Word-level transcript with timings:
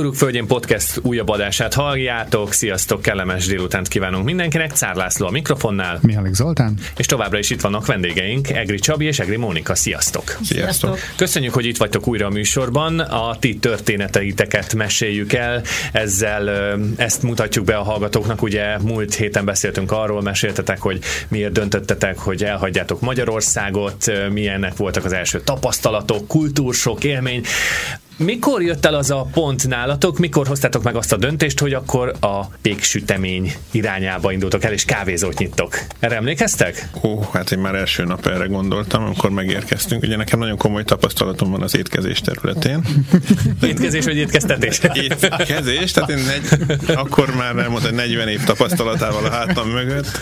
A 0.00 0.02
Kenguruk 0.02 0.20
Földjén 0.22 0.46
Podcast 0.46 1.00
újabb 1.02 1.28
adását 1.28 1.74
halljátok. 1.74 2.52
Sziasztok, 2.52 3.02
kellemes 3.02 3.46
délutánt 3.46 3.88
kívánunk 3.88 4.24
mindenkinek. 4.24 4.72
Cár 4.72 4.94
László 4.94 5.26
a 5.26 5.30
mikrofonnál. 5.30 5.98
Mihály 6.02 6.32
Zoltán. 6.32 6.74
És 6.96 7.06
továbbra 7.06 7.38
is 7.38 7.50
itt 7.50 7.60
vannak 7.60 7.86
vendégeink, 7.86 8.50
Egri 8.50 8.78
Csabi 8.78 9.04
és 9.04 9.18
Egri 9.18 9.36
Mónika. 9.36 9.74
Sziasztok! 9.74 10.36
Sziasztok! 10.42 10.98
Köszönjük, 11.16 11.54
hogy 11.54 11.64
itt 11.66 11.76
vagytok 11.76 12.06
újra 12.06 12.26
a 12.26 12.30
műsorban. 12.30 12.98
A 13.00 13.36
ti 13.38 13.56
történeteiteket 13.56 14.74
meséljük 14.74 15.32
el. 15.32 15.62
Ezzel 15.92 16.50
ezt 16.96 17.22
mutatjuk 17.22 17.64
be 17.64 17.76
a 17.76 17.82
hallgatóknak. 17.82 18.42
Ugye 18.42 18.78
múlt 18.78 19.14
héten 19.14 19.44
beszéltünk 19.44 19.92
arról, 19.92 20.22
meséltetek, 20.22 20.80
hogy 20.80 20.98
miért 21.28 21.52
döntöttetek, 21.52 22.18
hogy 22.18 22.44
elhagyjátok 22.44 23.00
Magyarországot, 23.00 24.12
milyenek 24.32 24.76
voltak 24.76 25.04
az 25.04 25.12
első 25.12 25.40
tapasztalatok, 25.40 26.26
kultúrsok, 26.26 27.04
élmény. 27.04 27.44
Mikor 28.24 28.62
jött 28.62 28.86
el 28.86 28.94
az 28.94 29.10
a 29.10 29.26
pont 29.32 29.68
nálatok, 29.68 30.18
mikor 30.18 30.46
hoztátok 30.46 30.82
meg 30.82 30.96
azt 30.96 31.12
a 31.12 31.16
döntést, 31.16 31.58
hogy 31.58 31.72
akkor 31.72 32.14
a 32.20 32.44
péksütemény 32.46 33.54
irányába 33.70 34.32
indultok 34.32 34.64
el, 34.64 34.72
és 34.72 34.84
kávézót 34.84 35.38
nyittok? 35.38 35.78
Erre 35.98 36.16
emlékeztek? 36.16 36.88
Ó, 37.02 37.20
hát 37.32 37.52
én 37.52 37.58
már 37.58 37.74
első 37.74 38.04
nap 38.04 38.26
erre 38.26 38.46
gondoltam, 38.46 39.04
amikor 39.04 39.30
megérkeztünk. 39.30 40.02
Ugye 40.02 40.16
nekem 40.16 40.38
nagyon 40.38 40.56
komoly 40.56 40.84
tapasztalatom 40.84 41.50
van 41.50 41.62
az 41.62 41.76
étkezés 41.76 42.20
területén. 42.20 42.84
étkezés 43.62 44.04
vagy 44.04 44.16
étkeztetés? 44.16 44.80
Étkezés, 44.92 45.92
tehát 45.92 46.10
én 46.10 46.24
negy, 46.26 46.76
akkor 46.96 47.34
már 47.34 47.56
elmondta, 47.56 47.88
hogy 47.88 47.96
40 47.96 48.28
év 48.28 48.44
tapasztalatával 48.44 49.24
a 49.24 49.30
hátam 49.30 49.68
mögött. 49.68 50.18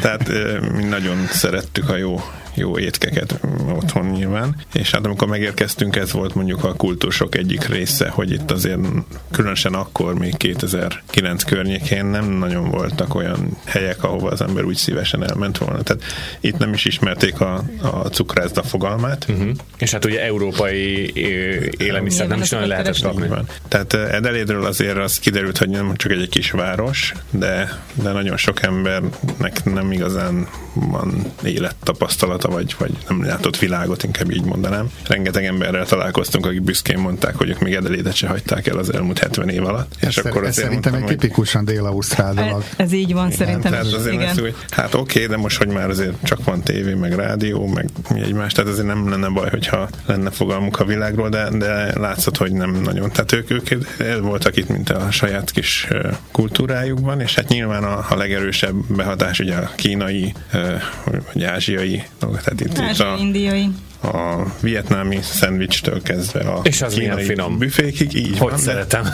Tehát 0.00 0.28
mi 0.72 0.84
nagyon 0.84 1.26
szerettük 1.30 1.88
a 1.88 1.96
jó 1.96 2.20
jó 2.58 2.78
étkeket 2.78 3.40
otthon 3.74 4.06
nyilván, 4.06 4.56
és 4.72 4.90
hát 4.90 5.04
amikor 5.04 5.28
megérkeztünk, 5.28 5.96
ez 5.96 6.12
volt 6.12 6.34
mondjuk 6.34 6.64
a 6.64 6.74
kultúrsok 6.74 7.34
egyik 7.34 7.66
része, 7.66 8.08
hogy 8.08 8.32
itt 8.32 8.50
azért 8.50 8.80
különösen 9.30 9.74
akkor, 9.74 10.14
még 10.14 10.36
2009 10.36 11.42
környékén 11.42 12.04
nem 12.04 12.30
nagyon 12.30 12.70
voltak 12.70 13.14
olyan 13.14 13.56
helyek, 13.64 14.02
ahova 14.04 14.30
az 14.30 14.40
ember 14.40 14.64
úgy 14.64 14.76
szívesen 14.76 15.28
elment 15.28 15.58
volna. 15.58 15.82
Tehát 15.82 16.02
itt 16.40 16.58
nem 16.58 16.72
is 16.72 16.84
ismerték 16.84 17.40
a, 17.40 17.62
a 17.82 17.88
cukrászda 17.88 18.62
fogalmát. 18.62 19.26
Uh-huh. 19.28 19.50
És 19.78 19.90
hát 19.90 20.04
ugye 20.04 20.22
európai 20.22 21.12
élelmiszer 21.78 22.26
nem 22.26 22.40
is 22.40 22.50
nagyon 22.50 22.68
lehetett 22.68 23.00
kapni. 23.00 23.28
Tehát 23.68 23.94
Edelédről 23.94 24.64
azért 24.64 24.96
az 24.96 25.18
kiderült, 25.18 25.58
hogy 25.58 25.68
nem 25.68 25.96
csak 25.96 26.12
egy 26.12 26.28
kis 26.28 26.50
város, 26.50 27.12
de, 27.30 27.82
de 27.92 28.12
nagyon 28.12 28.36
sok 28.36 28.62
embernek 28.62 29.64
nem 29.64 29.92
igazán 29.92 30.48
van 30.72 31.32
élettapasztalata 31.44 32.47
vagy, 32.50 32.74
vagy 32.78 32.92
nem 33.08 33.24
látott 33.24 33.58
világot, 33.58 34.02
inkább 34.02 34.30
így 34.30 34.44
mondanám. 34.44 34.90
Rengeteg 35.06 35.44
emberrel 35.44 35.86
találkoztunk, 35.86 36.46
akik 36.46 36.62
büszkén 36.62 36.98
mondták, 36.98 37.36
hogy 37.36 37.48
ők 37.48 37.60
még 37.60 37.74
Edelédet 37.74 38.14
se 38.14 38.28
hagyták 38.28 38.66
el 38.66 38.78
az 38.78 38.92
elmúlt 38.94 39.18
70 39.18 39.48
év 39.48 39.64
alatt. 39.66 39.96
Ez, 40.00 40.08
és 40.08 40.14
szer- 40.14 40.26
akkor 40.26 40.44
ez 40.44 40.54
szerintem 40.54 40.92
mondtam, 40.92 41.12
egy 41.12 41.18
tipikusan 41.18 41.64
dél-ausztrál 41.64 42.34
dolog. 42.34 42.62
Ez, 42.76 42.86
ez 42.86 42.92
így 42.92 43.12
van, 43.12 43.26
igen, 43.26 43.38
szerintem. 43.38 43.70
Tehát 43.70 43.86
azért 43.86 44.14
igen. 44.14 44.26
Lesz, 44.26 44.38
hogy, 44.38 44.54
hát 44.70 44.94
oké, 44.94 45.26
de 45.26 45.36
most, 45.36 45.58
hogy 45.58 45.68
már 45.68 45.88
azért 45.88 46.14
csak 46.22 46.44
van 46.44 46.62
tévé, 46.62 46.94
meg 46.94 47.12
rádió, 47.12 47.66
meg 47.66 47.88
mi 48.10 48.20
egymás, 48.20 48.52
tehát 48.52 48.70
azért 48.70 48.86
nem 48.86 49.10
lenne 49.10 49.28
baj, 49.28 49.50
hogyha 49.50 49.88
lenne 50.06 50.30
fogalmuk 50.30 50.80
a 50.80 50.84
világról, 50.84 51.28
de, 51.28 51.48
de 51.50 51.98
látszott, 51.98 52.36
hogy 52.36 52.52
nem 52.52 52.70
nagyon. 52.70 53.10
Tehát 53.10 53.32
ők, 53.32 53.50
ők 53.50 53.68
voltak 54.20 54.56
itt, 54.56 54.68
mint 54.68 54.90
a 54.90 55.10
saját 55.10 55.50
kis 55.50 55.88
kultúrájukban, 56.32 57.20
és 57.20 57.34
hát 57.34 57.48
nyilván 57.48 57.84
a, 57.84 58.06
a 58.08 58.16
legerősebb 58.16 58.74
behatás 58.88 59.38
ugye 59.38 59.54
a 59.54 59.70
kínai 59.76 60.34
vagy 61.32 61.44
ázsiai 61.44 62.02
tehát 62.42 62.60
itt, 62.60 62.78
itt 62.90 63.00
a, 63.00 63.16
indiai 63.18 63.70
a 64.02 64.44
vietnámi 64.60 65.18
szendvicstől 65.22 66.02
kezdve 66.02 66.40
a 66.40 66.60
És 66.62 66.82
az 66.82 66.94
milyen 66.94 67.18
finom. 67.18 67.58
büfékig, 67.58 68.14
így 68.14 68.38
hogy 68.38 68.50
van. 68.50 68.58
szeretem. 68.58 69.08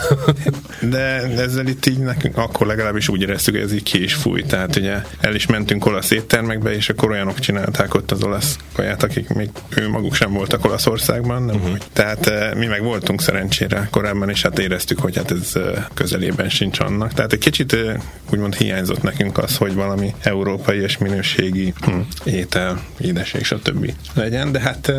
De, 0.81 1.21
de 1.35 1.41
ezzel 1.41 1.67
itt 1.67 1.85
így 1.85 1.99
nekünk 1.99 2.37
akkor 2.37 2.67
legalábbis 2.67 3.07
úgy 3.07 3.21
éreztük, 3.21 3.53
hogy 3.53 3.63
ez 3.63 3.73
így 3.73 3.83
ki 3.83 4.03
is 4.03 4.13
fúj. 4.13 4.43
Tehát 4.43 4.75
ugye 4.75 5.01
el 5.19 5.35
is 5.35 5.45
mentünk 5.45 5.85
olasz 5.85 6.11
éttermekbe, 6.11 6.75
és 6.75 6.89
akkor 6.89 7.11
olyanok 7.11 7.39
csinálták 7.39 7.93
ott 7.93 8.11
az 8.11 8.23
olasz 8.23 8.57
kaját, 8.73 9.03
akik 9.03 9.29
még 9.29 9.49
ő 9.69 9.89
maguk 9.89 10.15
sem 10.15 10.33
voltak 10.33 10.65
Olaszországban. 10.65 11.43
Nem 11.43 11.55
uh-huh. 11.55 11.77
Tehát 11.93 12.27
eh, 12.27 12.53
mi 12.53 12.65
meg 12.65 12.83
voltunk 12.83 13.21
szerencsére 13.21 13.87
korábban, 13.91 14.29
és 14.29 14.41
hát 14.41 14.59
éreztük, 14.59 14.99
hogy 14.99 15.15
hát 15.15 15.31
ez 15.31 15.51
eh, 15.53 15.85
közelében 15.93 16.49
sincs 16.49 16.79
annak. 16.79 17.13
Tehát 17.13 17.33
egy 17.33 17.39
kicsit 17.39 17.73
eh, 17.73 17.95
úgymond 18.31 18.55
hiányzott 18.55 19.01
nekünk 19.01 19.37
az, 19.37 19.57
hogy 19.57 19.73
valami 19.73 20.15
európai 20.21 20.79
és 20.79 20.97
minőségi 20.97 21.73
hm, 21.79 21.99
étel, 22.23 22.83
édesség, 22.99 23.43
stb. 23.43 23.93
legyen, 24.13 24.51
de 24.51 24.59
hát 24.59 24.74
Hát... 24.83 24.91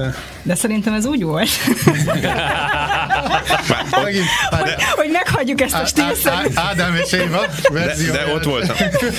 De 0.43 0.55
szerintem 0.55 0.95
ez 0.95 1.07
úgy 1.07 1.23
volt. 1.23 1.49
hogy, 3.91 4.21
hogy 4.95 5.11
meghagyjuk 5.13 5.61
ezt 5.61 5.75
a 5.75 5.87
stílszerűt. 5.87 6.59
Ádám 6.59 6.95
és 7.05 7.13
Éva 7.13 7.45
de, 7.73 7.95
de 8.13 8.33
ott 8.35 8.45
voltam. 8.45 8.77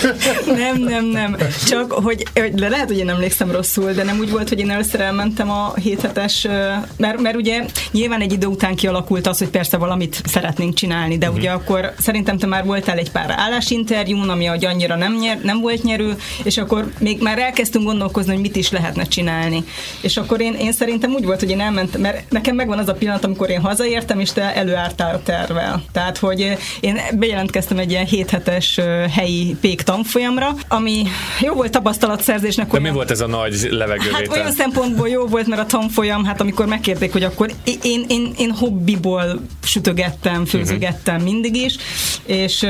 Nem, 0.56 0.78
nem, 0.78 1.06
nem. 1.06 1.38
Csak, 1.68 1.92
hogy, 1.92 2.24
de 2.54 2.70
lehet, 2.70 2.88
hogy 2.88 2.98
én 2.98 3.10
emlékszem 3.10 3.52
rosszul, 3.52 3.92
de 3.92 4.04
nem 4.04 4.20
úgy 4.20 4.32
volt, 4.32 4.50
hogy 4.50 4.60
én 4.60 4.70
először 4.70 5.02
elmentem 5.02 5.50
a 5.50 5.74
héthetes, 5.76 6.48
mert, 6.98 7.22
mert 7.22 7.36
ugye 7.36 7.66
nyilván 7.92 8.22
egy 8.22 8.32
idő 8.32 8.48
után 8.48 8.76
kialakult 8.76 9.28
az, 9.28 9.38
hogy 9.38 9.50
persze 9.50 9.78
valamit 9.78 10.22
szeretnénk 10.26 10.74
csinálni, 10.74 11.18
de 11.18 11.26
uh-huh. 11.26 11.42
ugye 11.42 11.52
akkor 11.52 11.94
szerintem 12.00 12.38
te 12.38 12.46
már 12.46 12.66
voltál 12.66 12.98
egy 12.98 13.12
pár 13.12 13.34
állásinterjún, 13.38 14.30
ami 14.30 14.46
hogy 14.46 14.66
annyira 14.66 14.96
nem, 14.96 15.18
nyer, 15.20 15.40
nem 15.42 15.60
volt 15.60 15.84
nyerő, 15.84 16.16
és 16.44 16.58
akkor 16.58 16.92
még 17.00 17.22
már 17.22 17.40
elkezdtünk 17.40 17.86
gondolkozni, 17.86 18.32
hogy 18.32 18.42
mit 18.42 18.56
is 18.56 18.72
lehetne 18.72 19.04
csinálni. 19.04 19.64
És 20.02 20.18
akkor 20.18 20.42
én, 20.42 20.47
én 20.54 20.72
szerintem 20.72 21.14
úgy 21.14 21.26
volt, 21.26 21.40
hogy 21.40 21.50
én 21.50 21.60
elmentem, 21.60 22.02
mert 22.02 22.32
nekem 22.32 22.56
megvan 22.56 22.78
az 22.78 22.88
a 22.88 22.94
pillanat, 22.94 23.24
amikor 23.24 23.50
én 23.50 23.62
hazaértem, 23.62 24.20
és 24.20 24.32
te 24.32 24.56
előálltál 24.56 25.16
a 25.16 25.22
tervel. 25.24 25.84
Tehát, 25.92 26.18
hogy 26.18 26.58
én 26.80 27.00
bejelentkeztem 27.14 27.78
egy 27.78 27.92
ilyen 27.92 28.06
héthetes 28.06 28.80
helyi 29.12 29.56
pék 29.62 29.82
tanfolyamra, 29.82 30.56
ami 30.68 31.04
jó 31.42 31.54
volt 31.54 31.72
tapasztalatszerzésnek. 31.72 32.66
De 32.66 32.72
olyan, 32.72 32.88
mi 32.88 32.96
volt 32.96 33.12
ez 33.12 33.22
a 33.22 33.28
nagy 33.28 33.68
levegővétel? 33.70 34.20
Hát 34.20 34.28
olyan 34.28 34.52
szempontból 34.52 35.10
jó 35.10 35.26
volt, 35.26 35.48
mert 35.48 35.62
a 35.62 35.66
tanfolyam, 35.66 36.26
hát 36.26 36.42
amikor 36.42 36.66
megkérték, 36.66 37.12
hogy 37.12 37.24
akkor 37.24 37.52
én, 37.82 38.06
én, 38.08 38.34
én 38.38 38.52
hobbiból 38.52 39.42
sütögettem, 39.64 40.46
főzögettem 40.46 41.16
uh-huh. 41.16 41.32
mindig 41.32 41.56
is, 41.56 41.76
és 42.26 42.64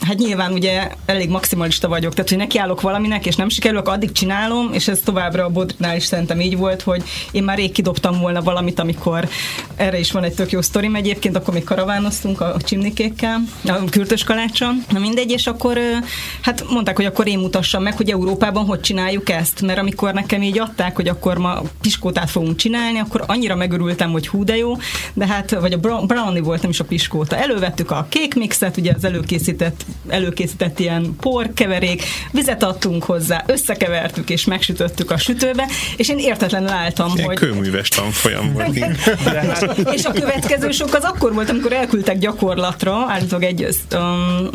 hát 0.00 0.16
nyilván 0.16 0.52
ugye 0.52 0.88
elég 1.06 1.28
maximalista 1.28 1.88
vagyok, 1.88 2.14
tehát 2.14 2.28
hogy 2.28 2.38
nekiállok 2.38 2.80
valaminek, 2.80 3.26
és 3.26 3.36
nem 3.36 3.48
sikerül, 3.48 3.78
akkor 3.78 3.92
addig 3.92 4.12
csinálom, 4.12 4.72
és 4.72 4.88
ez 4.88 5.00
továbbra 5.04 5.44
a 5.44 5.48
Bodrinál 5.48 5.96
is 5.96 6.04
szerintem 6.04 6.40
így 6.40 6.56
volt, 6.56 6.82
hogy 6.82 7.02
én 7.32 7.42
már 7.42 7.56
rég 7.56 7.72
kidobtam 7.72 8.18
volna 8.18 8.42
valamit, 8.42 8.78
amikor 8.78 9.28
erre 9.76 9.98
is 9.98 10.12
van 10.12 10.24
egy 10.24 10.34
tök 10.34 10.50
jó 10.50 10.62
sztorim 10.62 10.94
egyébként, 10.94 11.36
akkor 11.36 11.54
még 11.54 11.64
karavánoztunk 11.64 12.40
a 12.40 12.56
csimnikékkel, 12.60 13.40
a 13.66 13.84
kürtös 13.90 14.24
kalácson, 14.24 14.84
na 14.90 14.98
mindegy, 14.98 15.30
és 15.30 15.46
akkor 15.46 15.78
hát 16.40 16.64
mondták, 16.70 16.96
hogy 16.96 17.04
akkor 17.04 17.26
én 17.26 17.38
mutassam 17.38 17.82
meg, 17.82 17.96
hogy 17.96 18.10
Európában 18.10 18.64
hogy 18.64 18.80
csináljuk 18.80 19.30
ezt, 19.30 19.60
mert 19.60 19.78
amikor 19.78 20.12
nekem 20.12 20.42
így 20.42 20.58
adták, 20.58 20.96
hogy 20.96 21.08
akkor 21.08 21.38
ma 21.38 21.62
piskótát 21.80 22.30
fogunk 22.30 22.56
csinálni, 22.56 22.98
akkor 22.98 23.24
annyira 23.26 23.56
megörültem, 23.56 24.10
hogy 24.10 24.28
hú 24.28 24.44
de 24.44 24.56
jó, 24.56 24.76
de 25.14 25.26
hát, 25.26 25.50
vagy 25.50 25.72
a 25.72 25.78
brownie 26.06 26.42
volt, 26.42 26.62
nem 26.62 26.70
is 26.70 26.80
a 26.80 26.84
piskóta. 26.84 27.36
Elővettük 27.36 27.90
a 27.90 28.06
kékmixet, 28.08 28.76
ugye 28.76 28.92
az 28.96 29.04
előkészített, 29.04 29.84
előkészített 30.08 30.78
ilyen 30.78 31.16
porkeverék, 31.20 32.02
vizet 32.30 32.62
adtunk 32.62 33.04
hozzá, 33.04 33.44
összekevertük 33.46 34.30
és 34.30 34.44
megsütöttük 34.44 35.10
a 35.10 35.16
sütőbe, 35.16 35.68
és 35.96 36.08
én 36.08 36.18
értetlenül 36.18 36.68
álltam, 37.00 37.16
Ilyen 37.16 37.28
hogy... 37.28 37.36
kőműves 37.36 37.88
tanfolyam 37.88 38.52
volt. 38.52 38.76
és 39.92 40.04
a 40.04 40.12
következő 40.12 40.70
sok 40.70 40.94
az 40.94 41.04
akkor 41.04 41.34
volt, 41.34 41.50
amikor 41.50 41.72
elküldtek 41.72 42.18
gyakorlatra, 42.18 43.04
állítólag 43.08 43.44
egy 43.44 43.68
um, 43.94 44.48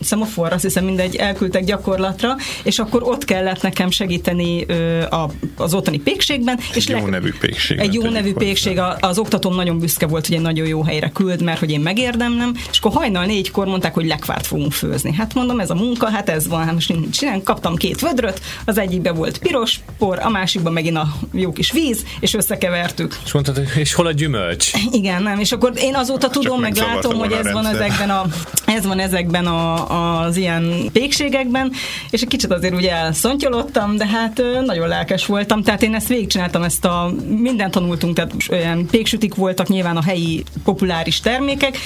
szemafor, 0.00 0.52
azt 0.52 0.62
hiszem 0.62 0.84
mindegy, 0.84 1.16
elküldtek 1.16 1.64
gyakorlatra, 1.64 2.36
és 2.62 2.78
akkor 2.78 3.02
ott 3.02 3.24
kellett 3.24 3.62
nekem 3.62 3.90
segíteni 3.90 4.64
ö, 4.66 5.02
a, 5.02 5.30
az 5.56 5.74
ottani 5.74 5.98
pékségben. 5.98 6.58
Egy 6.70 6.76
és 6.76 6.86
jó 6.86 6.96
le... 6.96 7.10
nevű 7.10 7.32
pékség. 7.40 7.78
Egy 7.78 7.94
jó 7.94 8.02
nevű 8.02 8.32
pékség, 8.32 8.80
az 9.00 9.18
oktatóm 9.18 9.54
nagyon 9.54 9.78
büszke 9.78 10.06
volt, 10.06 10.26
hogy 10.26 10.36
egy 10.36 10.42
nagyon 10.42 10.66
jó 10.66 10.82
helyre 10.82 11.08
küld, 11.08 11.42
mert 11.42 11.58
hogy 11.58 11.70
én 11.70 11.80
megérdemnem, 11.80 12.54
és 12.70 12.78
akkor 12.78 12.92
hajnal 12.92 13.24
négykor 13.24 13.66
mondták, 13.66 13.94
hogy 13.94 14.06
lekvárt 14.06 14.46
fogunk 14.46 14.72
főzni. 14.72 15.14
Hát 15.14 15.34
mondom, 15.34 15.60
ez 15.60 15.70
a 15.70 15.74
munka, 15.74 16.10
hát 16.10 16.28
ez 16.28 16.48
van, 16.48 16.64
hát 16.64 16.72
most 16.72 16.94
csinálni. 17.10 17.42
Kaptam 17.42 17.76
két 17.76 18.00
vödröt, 18.00 18.40
az 18.64 18.78
egyikbe 18.78 19.12
volt 19.12 19.38
piros 19.38 19.80
por, 19.98 20.18
a 20.22 20.28
másikban 20.28 20.72
megint 20.72 20.96
a 20.96 21.08
jó 21.32 21.52
kis 21.52 21.65
víz, 21.72 22.04
és 22.20 22.34
összekevertük. 22.34 23.18
És 23.24 23.32
mondtad, 23.32 23.62
és 23.76 23.94
hol 23.94 24.06
a 24.06 24.12
gyümölcs? 24.12 24.70
Igen, 24.90 25.22
nem, 25.22 25.38
és 25.38 25.52
akkor 25.52 25.72
én 25.76 25.94
azóta 25.94 26.28
tudom, 26.28 26.60
meg 26.60 26.76
látom, 26.76 27.18
hogy 27.18 27.32
ez 27.32 27.52
van 27.52 27.66
ezekben 27.66 28.10
a 28.10 28.26
ez 28.66 28.86
van 28.86 28.98
ezekben 28.98 29.46
a, 29.46 30.20
az 30.20 30.36
ilyen 30.36 30.88
pékségekben, 30.92 31.72
és 32.10 32.22
egy 32.22 32.28
kicsit 32.28 32.52
azért 32.52 32.74
ugye 32.74 32.92
elszontyolottam, 32.92 33.96
de 33.96 34.06
hát 34.06 34.42
nagyon 34.64 34.88
lelkes 34.88 35.26
voltam, 35.26 35.62
tehát 35.62 35.82
én 35.82 35.94
ezt 35.94 36.08
végigcsináltam, 36.08 36.62
ezt 36.62 36.84
a 36.84 37.14
mindent 37.38 37.72
tanultunk, 37.72 38.14
tehát 38.14 38.32
olyan 38.50 38.86
péksütik 38.86 39.34
voltak 39.34 39.68
nyilván 39.68 39.96
a 39.96 40.02
helyi 40.02 40.44
populáris 40.64 41.20
termékek, 41.20 41.78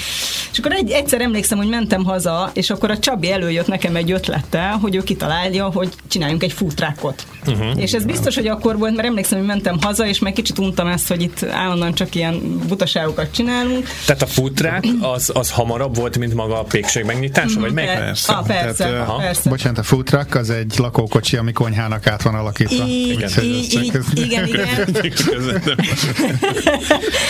és 0.51 0.57
akkor 0.59 0.71
egy, 0.71 0.91
egyszer 0.91 1.21
emlékszem, 1.21 1.57
hogy 1.57 1.69
mentem 1.69 2.03
haza, 2.03 2.51
és 2.53 2.69
akkor 2.69 2.91
a 2.91 2.99
Csabi 2.99 3.31
előjött 3.31 3.67
nekem 3.67 3.95
egy 3.95 4.11
ötlettel, 4.11 4.77
hogy 4.77 4.95
ő 4.95 5.03
kitalálja, 5.03 5.65
hogy 5.65 5.89
csináljunk 6.07 6.43
egy 6.43 6.53
futrákot. 6.53 7.25
Uh-huh. 7.47 7.81
És 7.81 7.93
ez 7.93 8.05
biztos, 8.05 8.35
hogy 8.35 8.47
akkor 8.47 8.77
volt, 8.77 8.95
mert 8.95 9.07
emlékszem, 9.07 9.37
hogy 9.37 9.47
mentem 9.47 9.70
haza, 9.81 10.07
és 10.07 10.19
meg 10.19 10.33
kicsit 10.33 10.59
untam 10.59 10.87
ezt, 10.87 11.07
hogy 11.07 11.21
itt 11.21 11.43
állandóan 11.43 11.93
csak 11.93 12.15
ilyen 12.15 12.59
butaságokat 12.67 13.31
csinálunk. 13.31 13.87
Tehát 14.05 14.21
a 14.21 14.25
futrák 14.27 14.85
az, 15.01 15.31
az 15.33 15.51
hamarabb 15.51 15.95
volt, 15.95 16.17
mint 16.17 16.33
maga 16.33 16.59
a 16.59 16.63
pékség 16.63 17.05
megnyitása, 17.05 17.59
vagy 17.59 17.73
meg? 17.73 17.97
Persze. 17.97 18.33
Ah, 18.33 18.45
persze, 18.45 18.83
Tehát, 18.83 19.17
persze. 19.17 19.49
Bocsánat, 19.49 19.85
a 19.91 20.03
truck 20.03 20.35
az 20.35 20.49
egy 20.49 20.73
lakókocsi, 20.77 21.37
ami 21.37 21.51
konyhának 21.51 22.07
át 22.07 22.21
van 22.21 22.35
alakítva. 22.35 22.85
igen, 22.87 23.29
igen, 24.13 24.47
igen. 24.47 24.67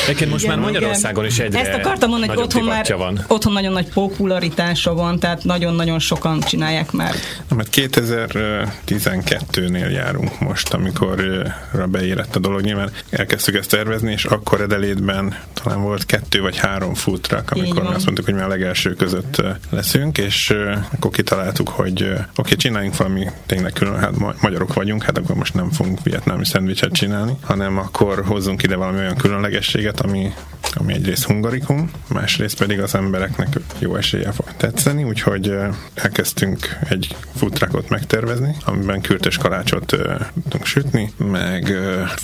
Egyébként 0.03 0.31
most 0.31 0.47
már 0.47 0.59
Magyarországon 0.59 1.25
is 1.25 1.39
egyre 1.39 1.59
Ezt 1.59 1.73
akartam 1.73 2.09
mondani, 2.09 2.33
hogy 2.33 2.43
otthon 2.43 2.63
már 2.63 2.95
van. 2.97 3.25
otthon 3.27 3.53
nagyon 3.53 3.71
nagy 3.71 3.87
popularitása 3.93 4.93
van, 4.93 5.19
tehát 5.19 5.43
nagyon-nagyon 5.43 5.99
sokan 5.99 6.39
csinálják 6.39 6.91
már. 6.91 7.15
Na, 7.49 7.55
mert 7.55 7.69
2012-nél 7.75 9.91
járunk 9.91 10.39
most, 10.39 10.73
amikor 10.73 11.23
beérett 11.91 12.30
a 12.35 12.39
dolog. 12.39 12.61
Nyilván 12.61 12.91
elkezdtük 13.09 13.55
ezt 13.55 13.69
tervezni, 13.69 14.11
és 14.11 14.25
akkor 14.25 14.61
edelétben 14.61 15.35
talán 15.53 15.81
volt 15.81 16.05
kettő 16.05 16.41
vagy 16.41 16.57
három 16.57 16.93
food 16.93 17.21
truck, 17.21 17.51
amikor 17.51 17.85
azt 17.85 18.05
mondtuk, 18.05 18.25
hogy 18.25 18.33
mi 18.33 18.41
a 18.41 18.47
legelső 18.47 18.93
között 18.93 19.41
leszünk, 19.69 20.17
és 20.17 20.53
akkor 20.91 21.11
kitaláltuk, 21.11 21.69
hogy 21.69 22.03
oké, 22.03 22.23
okay, 22.35 22.55
csináljunk 22.55 22.97
valami 22.97 23.27
tényleg 23.45 23.73
külön, 23.73 23.99
hát 23.99 24.41
magyarok 24.41 24.73
vagyunk, 24.73 25.03
hát 25.03 25.17
akkor 25.17 25.35
most 25.35 25.53
nem 25.53 25.71
fogunk 25.71 26.03
vietnámi 26.03 26.45
szendvicset 26.45 26.91
csinálni, 26.91 27.37
hanem 27.41 27.77
akkor 27.77 28.23
hozzunk 28.25 28.63
ide 28.63 28.75
valami 28.75 28.97
olyan 28.97 29.15
különlegességet, 29.15 29.99
ami, 29.99 30.33
ami 30.73 30.93
egyrészt 30.93 31.23
hungarikum, 31.23 31.91
másrészt 32.07 32.57
pedig 32.57 32.79
az 32.79 32.95
embereknek 32.95 33.59
jó 33.79 33.95
esélye 33.95 34.31
fog 34.31 34.47
tetszeni, 34.57 35.03
úgyhogy 35.03 35.55
elkezdtünk 35.93 36.77
egy 36.89 37.15
futrakot 37.35 37.89
megtervezni, 37.89 38.55
amiben 38.65 39.01
kürtös 39.01 39.37
kalácsot 39.37 39.95
tudtunk 40.33 40.65
sütni, 40.65 41.13
meg 41.17 41.73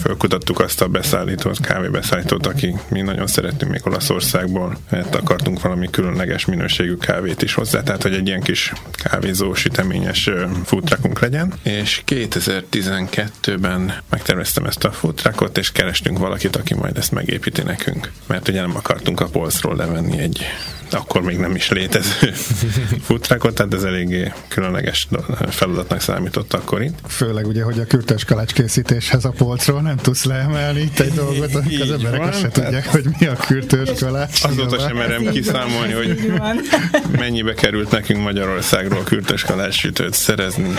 fölkutattuk 0.01 0.59
azt 0.59 0.81
a 0.81 0.87
beszállítót, 0.87 1.59
kávébeszállítót, 1.59 2.47
aki 2.47 2.75
mi 2.89 3.01
nagyon 3.01 3.27
szeretünk 3.27 3.71
még 3.71 3.81
Olaszországból, 3.87 4.77
mert 4.89 5.15
akartunk 5.15 5.61
valami 5.61 5.89
különleges 5.89 6.45
minőségű 6.45 6.95
kávét 6.95 7.41
is 7.41 7.53
hozzá, 7.53 7.83
tehát 7.83 8.03
hogy 8.03 8.13
egy 8.13 8.27
ilyen 8.27 8.41
kis 8.41 8.73
kávézó 8.91 9.53
süteményes 9.53 10.29
futrakunk 10.65 11.19
legyen, 11.19 11.53
és 11.63 12.01
2012-ben 12.07 13.93
megterveztem 14.09 14.65
ezt 14.65 14.83
a 14.83 14.91
futrakot, 14.91 15.57
és 15.57 15.71
kerestünk 15.71 16.17
valakit, 16.17 16.55
aki 16.55 16.73
majd 16.73 16.97
ezt 16.97 17.11
megépíti 17.11 17.61
nekünk, 17.61 18.11
mert 18.27 18.47
ugye 18.47 18.61
nem 18.61 18.75
akartunk 18.75 19.19
a 19.19 19.25
polcról 19.25 19.75
levenni 19.75 20.17
egy 20.17 20.45
akkor 20.89 21.21
még 21.21 21.37
nem 21.37 21.55
is 21.55 21.69
létező 21.69 22.31
futrákot, 23.07 23.53
tehát 23.55 23.73
ez 23.73 23.83
eléggé 23.83 24.31
különleges 24.47 25.07
feladatnak 25.49 26.01
számított 26.01 26.53
akkor 26.53 26.81
itt. 26.81 26.99
Főleg 27.07 27.47
ugye, 27.47 27.63
hogy 27.63 27.79
a 27.79 27.85
kürtös 27.85 28.25
kalács 28.25 28.53
készítéshez 28.53 29.25
a 29.25 29.29
polcról 29.29 29.81
nem 29.81 29.95
tudsz 29.95 30.23
leemelni 30.23 30.81
itt 30.81 30.99
egy 30.99 31.13
dolgot, 31.13 31.55
amikor 31.55 31.81
az 31.81 31.91
emberek 31.91 32.19
van, 32.19 32.27
azt 32.27 32.39
se 32.39 32.49
tudják, 32.49 32.87
hogy 32.87 33.05
mi 33.19 33.25
a 33.25 33.35
kürtös 33.35 33.89
kalács. 33.99 34.43
Azóta 34.43 34.79
sem 34.79 34.97
merem 34.97 35.25
kiszámolni, 35.25 35.93
hogy 35.93 36.31
mennyibe 37.19 37.53
került 37.53 37.91
nekünk 37.91 38.23
Magyarországról 38.23 39.03
kürtös 39.03 39.43
kalács 39.43 39.73
sütőt 39.73 40.13
szerezni 40.13 40.73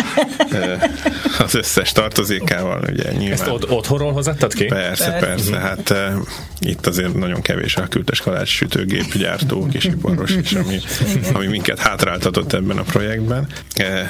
az 1.44 1.54
összes 1.54 1.92
tartozékával, 1.92 2.84
ugye 2.90 3.12
nyilván. 3.12 3.32
Ezt 3.32 3.48
od- 3.48 3.70
otthonról 3.70 4.12
hozattad 4.12 4.54
ki? 4.54 4.64
Persze, 4.64 5.10
persze, 5.10 5.26
persze 5.26 5.56
hát 5.58 5.90
uh, 5.90 6.26
itt 6.60 6.86
azért 6.86 7.14
nagyon 7.14 7.40
kevés 7.40 7.76
a 7.76 7.86
kürtös 7.88 8.20
kalács 8.20 8.48
sütőgépgyártó, 8.48 9.66
kis 9.66 9.88
iparos 9.98 10.30
is, 10.30 10.52
ami, 10.52 10.78
ami 11.32 11.46
minket 11.46 11.78
hátráltatott 11.78 12.52
ebben 12.52 12.78
a 12.78 12.82
projektben. 12.82 13.46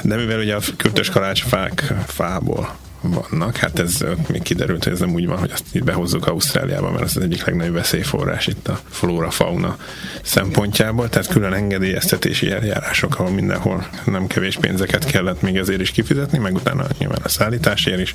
De 0.03 0.17
mivel 0.17 0.39
ugye 0.39 0.55
a 0.55 0.61
kürtös 0.77 1.11
kalács 1.11 1.43
fák 1.43 1.95
fából 2.07 2.77
vannak. 3.01 3.57
Hát 3.57 3.79
ez 3.79 4.05
még 4.29 4.43
kiderült, 4.43 4.85
hogy 4.85 4.93
ez 4.93 5.01
nem 5.01 5.15
úgy 5.15 5.27
van, 5.27 5.39
hogy 5.39 5.51
azt 5.51 5.65
itt 5.73 5.85
behozzuk 5.85 6.27
Ausztráliába, 6.27 6.91
mert 6.91 7.03
ez 7.03 7.17
az 7.17 7.23
egyik 7.23 7.45
legnagyobb 7.45 7.75
veszélyforrás 7.75 8.47
itt 8.47 8.69
a 8.69 8.81
flóra-fauna 8.89 9.77
szempontjából, 10.23 11.09
tehát 11.09 11.29
külön 11.29 11.53
engedélyeztetési 11.53 12.51
eljárások, 12.51 13.19
ahol 13.19 13.31
mindenhol 13.31 13.87
nem 14.05 14.27
kevés 14.27 14.57
pénzeket 14.57 15.05
kellett 15.05 15.43
még 15.43 15.57
ezért 15.57 15.81
is 15.81 15.91
kifizetni, 15.91 16.39
meg 16.39 16.55
utána 16.55 16.87
nyilván 16.99 17.21
a 17.23 17.29
szállításért 17.29 18.01
is. 18.01 18.15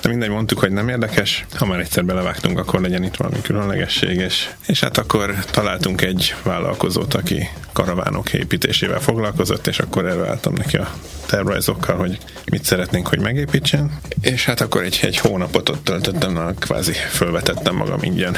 De 0.00 0.08
mindegy, 0.08 0.28
mondtuk, 0.28 0.58
hogy 0.58 0.72
nem 0.72 0.88
érdekes, 0.88 1.46
ha 1.54 1.66
már 1.66 1.80
egyszer 1.80 2.04
belevágtunk, 2.04 2.58
akkor 2.58 2.80
legyen 2.80 3.04
itt 3.04 3.16
valami 3.16 3.40
különlegesség, 3.40 4.16
és, 4.16 4.50
és 4.66 4.80
hát 4.80 4.98
akkor 4.98 5.34
találtunk 5.50 6.02
egy 6.02 6.34
vállalkozót, 6.42 7.14
aki 7.14 7.48
karavánok 7.72 8.32
építésével 8.32 9.00
foglalkozott, 9.00 9.66
és 9.66 9.78
akkor 9.78 10.06
előálltam 10.06 10.52
neki 10.52 10.76
a 10.76 10.94
tervrajzokkal, 11.26 11.96
hogy 11.96 12.18
mit 12.50 12.64
szeretnénk, 12.64 13.08
hogy 13.08 13.20
megépítsen. 13.20 14.00
És 14.20 14.44
hát 14.44 14.60
akkor 14.60 14.82
egy, 14.82 14.98
egy 15.02 15.16
hónapot 15.16 15.68
ott 15.68 15.84
töltöttem, 15.84 16.32
na, 16.32 16.54
kvázi 16.54 16.92
fölvetettem 16.92 17.74
magam 17.74 18.02
ingyen 18.02 18.36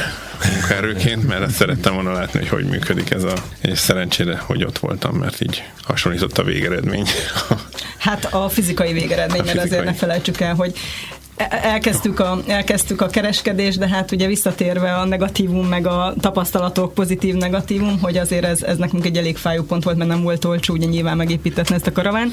munkaerőként, 0.53 1.27
mert 1.27 1.43
ezt 1.43 1.55
szerettem 1.55 1.95
volna 1.95 2.13
látni, 2.13 2.39
hogy 2.39 2.49
hogy 2.49 2.65
működik 2.65 3.11
ez 3.11 3.23
a, 3.23 3.35
és 3.61 3.79
szerencsére, 3.79 4.37
hogy 4.37 4.65
ott 4.65 4.79
voltam, 4.79 5.15
mert 5.15 5.41
így 5.41 5.63
hasonlított 5.83 6.39
a 6.39 6.43
végeredmény. 6.43 7.07
Hát 7.99 8.25
a 8.25 8.49
fizikai 8.49 8.93
végeredmény, 8.93 9.41
a 9.41 9.45
fizikai. 9.45 9.67
azért 9.67 9.85
ne 9.85 9.95
felejtsük 9.95 10.41
el, 10.41 10.55
hogy 10.55 10.79
elkezdtük 11.37 12.21
a, 12.21 12.39
elkezdtük 12.47 13.01
a 13.01 13.07
kereskedést, 13.07 13.79
de 13.79 13.89
hát 13.89 14.13
ugye 14.13 14.27
visszatérve 14.27 14.95
a 14.95 15.05
negatívum, 15.05 15.67
meg 15.67 15.87
a 15.87 16.15
tapasztalatok 16.21 16.95
pozitív 16.95 17.35
negatívum, 17.35 17.99
hogy 18.01 18.17
azért 18.17 18.45
ez, 18.45 18.63
ez 18.63 18.77
nekünk 18.77 19.07
egy 19.07 19.17
elég 19.17 19.37
fájó 19.37 19.63
pont 19.63 19.85
volt, 19.85 19.97
mert 19.97 20.11
nem 20.11 20.23
volt 20.23 20.45
olcsó 20.45 20.75
ugye 20.75 20.87
nyilván 20.87 21.17
megépítetni 21.17 21.75
ezt 21.75 21.87
a 21.87 21.93
karaván. 21.93 22.31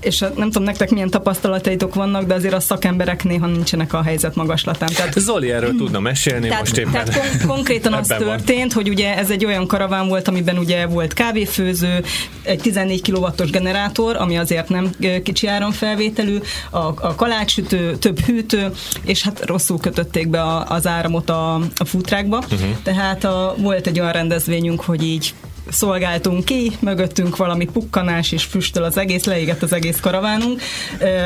És 0.00 0.18
nem 0.18 0.50
tudom 0.50 0.62
nektek 0.62 0.90
milyen 0.90 1.10
tapasztalataitok 1.10 1.94
vannak, 1.94 2.24
de 2.24 2.34
azért 2.34 2.54
a 2.54 2.60
szakemberek 2.60 3.24
néha 3.24 3.46
nincsenek 3.46 3.92
a 3.92 4.02
helyzet 4.02 4.34
magaslatán. 4.34 4.88
Tehát, 4.94 5.18
Zoli 5.18 5.50
erről 5.50 5.76
tudna 5.76 6.00
mesélni 6.00 6.48
tehát, 6.48 6.62
most 6.62 6.76
éppen. 6.76 6.92
Tehát 6.92 7.14
kon- 7.14 7.46
konkrétan 7.46 7.92
az 7.92 8.06
történt, 8.06 8.72
van. 8.72 8.82
hogy 8.82 8.88
ugye 8.88 9.16
ez 9.16 9.30
egy 9.30 9.44
olyan 9.44 9.66
karaván 9.66 10.08
volt, 10.08 10.28
amiben 10.28 10.58
ugye 10.58 10.86
volt 10.86 11.12
kávéfőző, 11.12 12.04
egy 12.42 12.58
14 12.58 13.10
kW-os 13.10 13.50
generátor, 13.50 14.16
ami 14.16 14.38
azért 14.38 14.68
nem 14.68 14.90
kicsi 15.22 15.46
áramfelvételű, 15.46 16.38
a, 16.70 16.78
a 16.78 17.14
kalácsütő, 17.14 17.95
több 17.98 18.20
hűtő, 18.20 18.72
és 19.04 19.22
hát 19.22 19.46
rosszul 19.46 19.78
kötötték 19.78 20.28
be 20.28 20.42
a, 20.42 20.64
az 20.68 20.86
áramot 20.86 21.30
a, 21.30 21.54
a 21.54 21.84
futrákba. 21.84 22.36
Uh-huh. 22.36 22.68
Tehát 22.82 23.24
a, 23.24 23.54
volt 23.58 23.86
egy 23.86 24.00
olyan 24.00 24.12
rendezvényünk, 24.12 24.80
hogy 24.80 25.02
így 25.02 25.34
szolgáltunk 25.68 26.44
ki, 26.44 26.72
mögöttünk 26.80 27.36
valami 27.36 27.64
pukkanás 27.64 28.32
és 28.32 28.44
füstöl 28.44 28.82
az 28.82 28.96
egész, 28.96 29.24
leégett 29.24 29.62
az 29.62 29.72
egész 29.72 30.00
karavánunk 30.00 30.60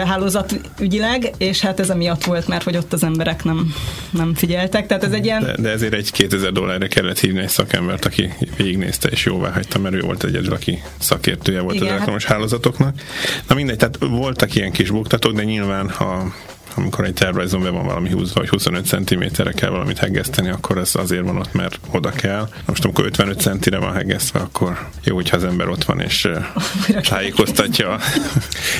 hálózatügyileg, 0.04 1.30
és 1.38 1.60
hát 1.60 1.80
ez 1.80 1.90
emiatt 1.90 2.24
volt, 2.24 2.48
mert 2.48 2.62
hogy 2.62 2.76
ott 2.76 2.92
az 2.92 3.02
emberek 3.02 3.44
nem, 3.44 3.74
nem 4.10 4.34
figyeltek. 4.34 4.86
Tehát 4.86 5.04
ez 5.04 5.12
egy 5.12 5.24
ilyen... 5.24 5.42
De, 5.42 5.54
de 5.58 5.68
ezért 5.68 5.92
egy 5.92 6.10
2000 6.12 6.52
dollárra 6.52 6.86
kellett 6.86 7.18
hívni 7.18 7.40
egy 7.40 7.48
szakembert, 7.48 8.04
aki 8.04 8.32
végignézte 8.56 9.08
és 9.08 9.24
jóvá 9.24 9.50
hagyta, 9.50 9.78
mert 9.78 9.94
ő 9.94 10.00
volt 10.00 10.24
egyedül, 10.24 10.52
aki 10.52 10.82
szakértője 10.98 11.60
volt 11.60 11.74
Igen, 11.74 11.86
az 11.86 11.92
elektromos 11.92 12.24
hát... 12.24 12.32
hálózatoknak. 12.32 13.00
Na 13.48 13.54
mindegy, 13.54 13.76
tehát 13.76 13.98
voltak 13.98 14.54
ilyen 14.54 14.72
kis 14.72 14.90
buktatók, 14.90 15.32
de 15.32 15.44
nyilván 15.44 15.90
ha 15.90 16.34
amikor 16.74 17.04
egy 17.04 17.14
tervrajzon 17.14 17.62
be 17.62 17.68
van 17.68 17.84
valami 17.86 18.10
20 18.10 18.32
vagy 18.32 18.48
25 18.48 18.86
cm-re 18.86 19.52
kell 19.52 19.70
valamit 19.70 19.98
heggeszteni, 19.98 20.48
akkor 20.48 20.78
ez 20.78 20.94
azért 20.94 21.22
van 21.22 21.36
ott, 21.36 21.52
mert 21.52 21.80
oda 21.90 22.10
kell. 22.10 22.48
Most 22.66 22.84
amikor 22.84 23.04
55 23.04 23.40
centire 23.40 23.78
van 23.78 23.92
heggesztve, 23.92 24.40
akkor 24.40 24.88
jó, 25.04 25.14
hogyha 25.14 25.36
az 25.36 25.44
ember 25.44 25.68
ott 25.68 25.84
van 25.84 26.00
és 26.00 26.28
tájékoztatja. 27.08 27.98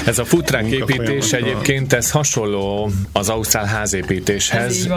ez 0.07 0.19
a 0.19 0.25
futrák 0.25 0.67
építés 0.67 1.33
egyébként, 1.33 1.93
ez 1.93 2.11
hasonló 2.11 2.91
az 3.13 3.29
ausztrál 3.29 3.65
házépítéshez. 3.65 4.89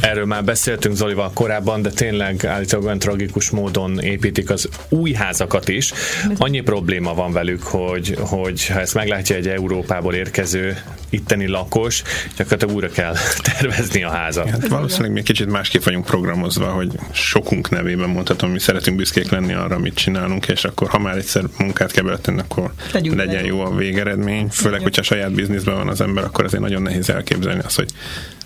Erről 0.00 0.26
már 0.26 0.44
beszéltünk 0.44 0.96
Zolival 0.96 1.30
korábban, 1.34 1.82
de 1.82 1.90
tényleg 1.90 2.46
állítólag 2.46 2.84
olyan 2.86 2.98
tragikus 2.98 3.50
módon 3.50 4.00
építik 4.00 4.50
az 4.50 4.68
új 4.88 5.12
házakat 5.12 5.68
is. 5.68 5.92
Annyi 6.36 6.60
probléma 6.60 7.14
van 7.14 7.32
velük, 7.32 7.62
hogy, 7.62 8.16
hogy 8.20 8.66
ha 8.66 8.80
ezt 8.80 8.94
meglátja 8.94 9.36
egy 9.36 9.48
Európából 9.48 10.14
érkező 10.14 10.76
itteni 11.12 11.46
lakos, 11.46 12.02
gyakorlatilag 12.36 12.74
újra 12.74 12.88
kell 12.88 13.14
tervezni 13.52 14.02
a 14.02 14.10
házat. 14.10 14.50
Hát 14.50 14.68
valószínűleg 14.68 15.12
mi 15.12 15.22
kicsit 15.22 15.50
másképp 15.50 15.82
vagyunk 15.82 16.04
programozva, 16.04 16.66
hogy 16.70 16.92
sokunk 17.12 17.70
nevében 17.70 18.08
mondhatom, 18.08 18.50
mi 18.50 18.58
szeretünk 18.58 18.96
büszkék 18.96 19.30
lenni 19.30 19.52
arra, 19.52 19.74
amit 19.74 19.94
csinálunk, 19.94 20.48
és 20.48 20.64
akkor 20.64 20.88
ha 20.88 20.98
már 20.98 21.16
egyszer 21.16 21.44
munkát 21.58 21.90
kell 21.90 22.04
beletenni, 22.04 22.40
akkor 22.40 22.72
Tegyünk 22.92 23.16
legyen 23.16 23.42
le. 23.42 23.46
jó 23.46 23.60
a 23.60 23.74
végeredmény. 23.74 24.48
Főleg, 24.48 24.80
hogyha 24.80 25.02
saját 25.02 25.32
bizniszben 25.32 25.74
van 25.74 25.88
az 25.88 26.00
ember, 26.00 26.24
akkor 26.24 26.44
azért 26.44 26.62
nagyon 26.62 26.82
nehéz 26.82 27.10
elképzelni 27.10 27.60
azt, 27.64 27.76
hogy 27.76 27.90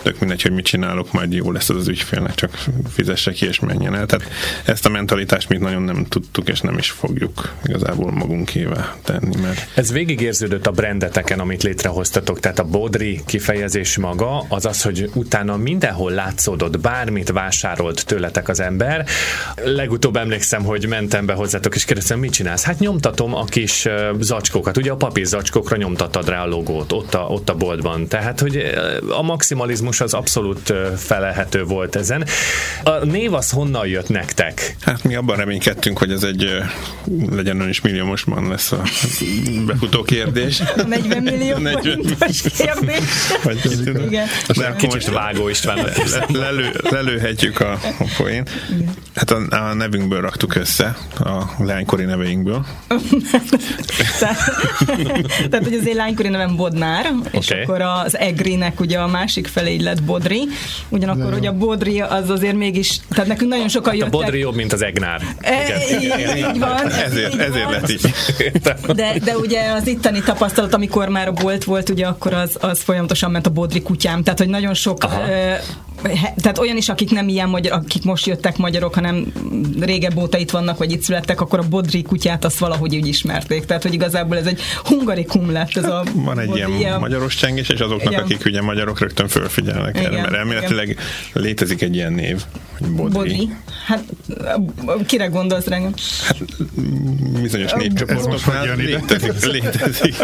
tök 0.03 0.19
mindegy, 0.19 0.43
hogy 0.43 0.53
mit 0.53 0.65
csinálok, 0.65 1.12
majd 1.12 1.33
jó 1.33 1.53
lesz 1.53 1.69
az 1.69 1.76
az 1.76 1.88
ügyfélnek, 1.88 2.35
csak 2.35 2.59
fizesse 2.88 3.33
ki 3.33 3.47
és 3.47 3.61
menjen 3.61 3.95
el. 3.95 4.07
Tehát 4.07 4.29
ezt 4.65 4.87
a 4.87 4.88
mentalitást 4.88 5.49
mi 5.49 5.57
nagyon 5.57 5.83
nem 5.83 6.05
tudtuk, 6.09 6.49
és 6.49 6.61
nem 6.61 6.79
is 6.79 6.91
fogjuk 6.91 7.55
igazából 7.65 8.11
magunkével 8.11 8.97
tenni. 9.05 9.37
Mert... 9.41 9.69
Ez 9.75 9.93
végigérződött 9.93 10.67
a 10.67 10.71
brandeteken, 10.71 11.41
amit 11.41 11.62
létrehoztatok, 11.62 12.41
tehát 12.41 12.59
a 12.59 12.65
Bodri 12.65 13.21
kifejezés 13.26 13.97
maga, 13.97 14.45
az 14.49 14.67
az, 14.67 14.83
hogy 14.83 15.11
utána 15.15 15.57
mindenhol 15.57 16.12
látszódott, 16.12 16.81
bármit 16.81 17.31
vásárolt 17.31 18.07
tőletek 18.07 18.49
az 18.49 18.61
ember. 18.61 19.07
Legutóbb 19.65 20.17
emlékszem, 20.17 20.65
hogy 20.65 20.87
mentem 20.88 21.26
be 21.26 21.33
hozzátok, 21.33 21.75
és 21.75 21.85
kérdeztem, 21.85 22.19
mit 22.19 22.33
csinálsz? 22.33 22.62
Hát 22.62 22.79
nyomtatom 22.79 23.35
a 23.35 23.45
kis 23.45 23.87
zacskókat, 24.21 24.76
ugye 24.76 24.91
a 24.91 24.97
papír 24.97 25.26
zacskókra 25.26 25.76
nyomtattad 25.76 26.29
rá 26.29 26.43
a 26.43 26.47
logót 26.47 26.93
ott 26.93 27.15
a, 27.15 27.19
ott 27.19 27.49
a 27.49 27.55
boltban. 27.55 28.09
Tehát, 28.09 28.41
hogy 28.41 28.65
a 29.09 29.23
maximalizmus 29.23 29.86
az 29.88 30.14
abszolút 30.14 30.73
felelhető 30.97 31.64
volt 31.64 31.97
ezen. 31.97 32.26
A 32.85 33.05
név 33.05 33.35
az 33.35 33.50
honnan 33.50 33.87
jött 33.87 34.09
nektek? 34.09 34.76
Hát 34.81 35.05
mi 35.05 35.14
abban 35.14 35.37
reménykedtünk, 35.37 35.99
hogy 35.99 36.12
ez 36.12 36.23
egy 36.23 36.50
legyen 37.31 37.61
ön 37.61 37.69
is 37.69 37.81
milliómosban 37.81 38.49
lesz 38.49 38.73
a 38.73 38.83
befutó 39.66 40.02
kérdés. 40.02 40.62
40 40.87 41.23
millió 41.23 41.57
40. 41.66 41.97
forintos 42.19 42.43
kérdés. 42.43 43.02
Vagy, 43.43 43.61
Igen. 44.07 44.26
De 44.57 44.75
kicsit 44.76 44.93
most 44.93 45.11
Vágó 45.11 45.49
István. 45.49 45.76
Le, 45.76 45.93
lelő, 46.28 46.71
lelőhetjük 46.90 47.61
a, 47.61 47.73
a 47.73 48.05
poén. 48.16 48.47
Hát 49.14 49.31
a, 49.31 49.47
a 49.50 49.75
nevünkből 49.75 50.21
raktuk 50.21 50.55
össze, 50.55 50.97
a 51.19 51.43
lánykori 51.59 52.05
neveinkből. 52.05 52.66
Tehát, 55.50 55.64
hogy 55.64 55.75
az 55.75 55.87
én 55.87 55.97
lánykori 55.97 56.28
nevem 56.28 56.57
Bodnár, 56.57 57.12
és 57.31 57.50
okay. 57.50 57.62
akkor 57.62 57.81
az 57.81 58.19
Egrinek 58.19 58.81
ugye 58.81 58.99
a 58.99 59.07
másik 59.07 59.47
felé 59.47 59.75
így 59.76 59.83
lett 59.83 60.02
Bodri. 60.02 60.49
Ugyanakkor, 60.88 61.33
hogy 61.33 61.47
a 61.47 61.52
Bodri 61.52 62.00
az 62.00 62.30
azért 62.30 62.56
mégis, 62.56 63.00
tehát 63.09 63.26
nekünk 63.26 63.50
nagyon 63.50 63.68
sokan 63.68 63.92
hát 63.92 64.00
jöttek. 64.00 64.14
A 64.14 64.18
Bodri 64.18 64.38
jobb, 64.38 64.54
mint 64.54 64.73
az 64.73 64.83
Egnár. 64.83 65.21
E, 65.40 65.78
így, 66.00 66.37
így 66.37 66.59
van. 66.59 66.90
Ezért, 66.90 67.35
így 67.35 67.40
ezért 67.40 67.71
lett 67.71 67.90
így. 67.90 68.14
De, 68.95 69.14
de 69.25 69.37
ugye 69.37 69.71
az 69.71 69.87
itteni 69.87 70.21
tapasztalat, 70.21 70.75
amikor 70.75 71.09
már 71.09 71.28
a 71.28 71.33
bolt 71.33 71.64
volt, 71.64 71.88
ugye 71.88 72.06
akkor 72.06 72.35
az, 72.35 72.56
az 72.61 72.80
folyamatosan 72.80 73.30
ment 73.30 73.47
a 73.47 73.50
Bodri 73.50 73.83
kutyám. 73.83 74.23
Tehát, 74.23 74.38
hogy 74.38 74.49
nagyon 74.49 74.75
sok 74.75 75.04
Aha 75.04 75.21
tehát 76.37 76.59
olyan 76.59 76.76
is, 76.76 76.88
akik 76.88 77.11
nem 77.11 77.29
ilyen 77.29 77.49
magyar, 77.49 77.73
akik 77.73 78.05
most 78.05 78.26
jöttek 78.26 78.57
magyarok, 78.57 78.95
hanem 78.95 79.33
régebb 79.81 80.17
óta 80.17 80.38
itt 80.38 80.50
vannak, 80.50 80.79
vagy 80.79 80.93
itt 80.93 81.03
születtek, 81.03 81.41
akkor 81.41 81.59
a 81.59 81.69
Bodri 81.69 82.03
kutyát 82.03 82.45
azt 82.45 82.59
valahogy 82.59 82.97
úgy 82.97 83.07
ismerték. 83.07 83.65
Tehát, 83.65 83.83
hogy 83.83 83.95
igazából 83.95 84.37
ez 84.37 84.47
egy 84.47 84.61
hungarikum 84.85 85.50
lett. 85.50 85.76
Ez 85.76 85.85
a 85.85 86.05
Van 86.15 86.38
egy 86.38 86.57
ilyen, 86.57 86.73
ilyen 86.73 87.00
magyaros 87.00 87.35
csengés, 87.35 87.69
és 87.69 87.81
azoknak, 87.81 88.12
igen. 88.12 88.25
akik 88.25 88.45
ugye 88.45 88.62
magyarok 88.62 89.00
rögtön 89.00 89.29
fölfigyelnek 89.29 89.99
igen, 89.99 90.12
erre, 90.12 90.21
mert 90.21 90.35
elméletileg 90.35 90.88
igen. 90.88 91.03
létezik 91.33 91.83
egy 91.83 91.95
ilyen 91.95 92.12
név, 92.12 92.43
hogy 92.79 92.88
Bodri. 92.88 93.12
Bodri. 93.12 93.50
Hát 93.87 94.05
kire 95.07 95.26
gondolsz 95.26 95.67
rá? 95.67 95.79
Hát 96.25 96.37
bizonyos 97.43 97.73
népcsoportoknál 97.73 98.76
létezik, 98.76 99.45
létezik 99.45 100.15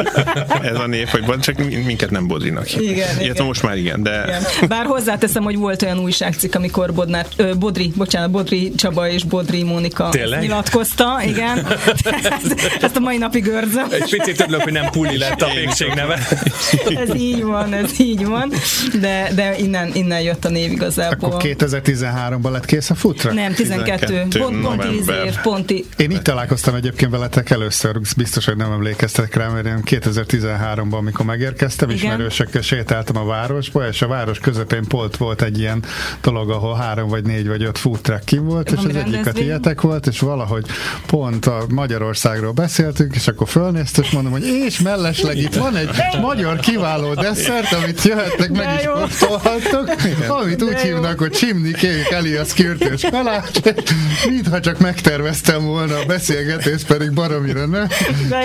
ez 0.63 0.79
a 0.79 0.87
név, 0.87 1.09
hogy 1.09 1.41
csak 1.41 1.59
minket 1.85 2.11
nem 2.11 2.27
Bodrinak. 2.27 2.75
Igen, 2.81 3.21
igen. 3.21 3.45
most 3.45 3.63
már 3.63 3.77
igen, 3.77 4.03
de... 4.03 4.25
Igen. 4.27 4.69
Bár 4.69 4.87
hozzáteszem, 4.87 5.43
hogy 5.43 5.57
volt 5.63 5.83
olyan 5.83 5.99
újságcikk, 5.99 6.55
amikor 6.55 6.95
Bodnár, 6.95 7.27
ö, 7.37 7.55
Bodri, 7.55 7.93
bocsánat, 7.97 8.31
Bodri 8.31 8.73
Csaba 8.75 9.09
és 9.09 9.25
Bodri 9.25 9.63
Mónika 9.63 10.11
nyilatkozta, 10.41 11.21
igen. 11.27 11.67
ezt 12.81 12.97
a 12.97 13.01
mai 13.01 13.17
napig 13.17 13.47
őrzöm. 13.47 13.87
Egy 13.91 14.11
picit 14.11 14.41
örülök, 14.41 14.61
hogy 14.61 14.73
nem 14.73 14.91
Puli 14.91 15.19
lett 15.19 15.43
a 15.43 15.47
fékség 15.47 15.93
neve. 15.95 16.19
ez 16.97 17.15
így 17.15 17.43
van, 17.43 17.73
ez 17.73 18.01
így 18.01 18.27
van, 18.27 18.53
de, 19.01 19.31
de 19.35 19.59
innen, 19.59 19.91
innen 19.95 20.21
jött 20.21 20.45
a 20.45 20.49
név 20.49 20.73
igazából. 20.73 21.29
Akkor 21.29 21.41
2013-ban 21.45 22.51
lett 22.51 22.65
kész 22.65 22.91
a 22.91 22.95
futra? 22.95 23.33
Nem, 23.33 23.55
12. 23.55 24.07
12 24.07 24.39
pont, 24.39 24.63
pont 24.63 24.89
10 24.89 25.11
év, 25.25 25.41
pont 25.43 25.71
Én 25.97 26.11
itt 26.11 26.23
találkoztam 26.23 26.75
egyébként 26.75 27.11
veletek 27.11 27.51
először, 27.51 28.01
biztos, 28.17 28.45
hogy 28.45 28.57
nem 28.57 28.73
emlékeztek 28.73 29.35
rá, 29.35 29.49
mert 29.49 29.67
én 29.67 29.81
2013-ban, 29.85 30.97
amikor 30.97 31.27
megérkeztem, 31.27 31.91
Igen. 31.91 32.03
ismerősökkel 32.03 32.63
sétáltam 32.63 33.17
a 33.17 33.25
városba, 33.25 33.89
és 33.89 34.03
a 34.03 34.07
város 34.07 34.39
közepén 34.39 34.85
polt 34.85 35.17
volt 35.17 35.43
egy 35.43 35.52
ilyen 35.59 35.85
dolog, 36.23 36.51
ahol 36.51 36.75
három 36.75 37.09
vagy 37.09 37.25
négy 37.25 37.49
vagy 37.49 37.63
öt 37.63 37.79
food 37.79 38.01
truck 38.01 38.25
ki 38.25 38.39
volt, 38.39 38.71
és 38.71 38.79
az 38.89 38.97
egyik 38.97 39.27
a 39.27 39.33
tietek 39.33 39.81
volt, 39.81 40.07
és 40.07 40.21
valahogy 40.21 40.67
pont 41.07 41.47
a 41.47 41.65
Magyarországról 41.69 42.53
beszéltünk, 42.53 43.15
és 43.15 43.29
akkor 43.29 43.49
fölnéztem, 43.49 44.05
és 44.05 44.11
mondom, 44.11 44.33
hogy 44.33 44.45
és 44.45 44.81
mellesleg 44.81 45.37
itt 45.37 45.55
van 45.55 45.77
egy 45.77 45.89
magyar 46.21 46.59
kiváló 46.59 47.15
desszert, 47.15 47.73
amit 47.73 48.03
jöhettek 48.03 48.51
meg 48.51 48.79
is 48.79 48.87
kóstolhattok, 48.87 49.91
amit 50.29 50.63
úgy 50.63 50.79
hívnak, 50.79 51.19
hogy 51.19 51.31
csimni 51.31 51.73
kék 51.73 52.11
Elias 52.11 52.55
kürtős 52.55 53.07
kalács, 53.11 53.61
mintha 54.29 54.61
csak 54.61 54.79
megterveztem 54.79 55.65
volna 55.65 55.99
a 55.99 56.05
beszélgetést, 56.05 56.87
pedig 56.87 57.13
baromira 57.13 57.67
nem. 57.67 57.89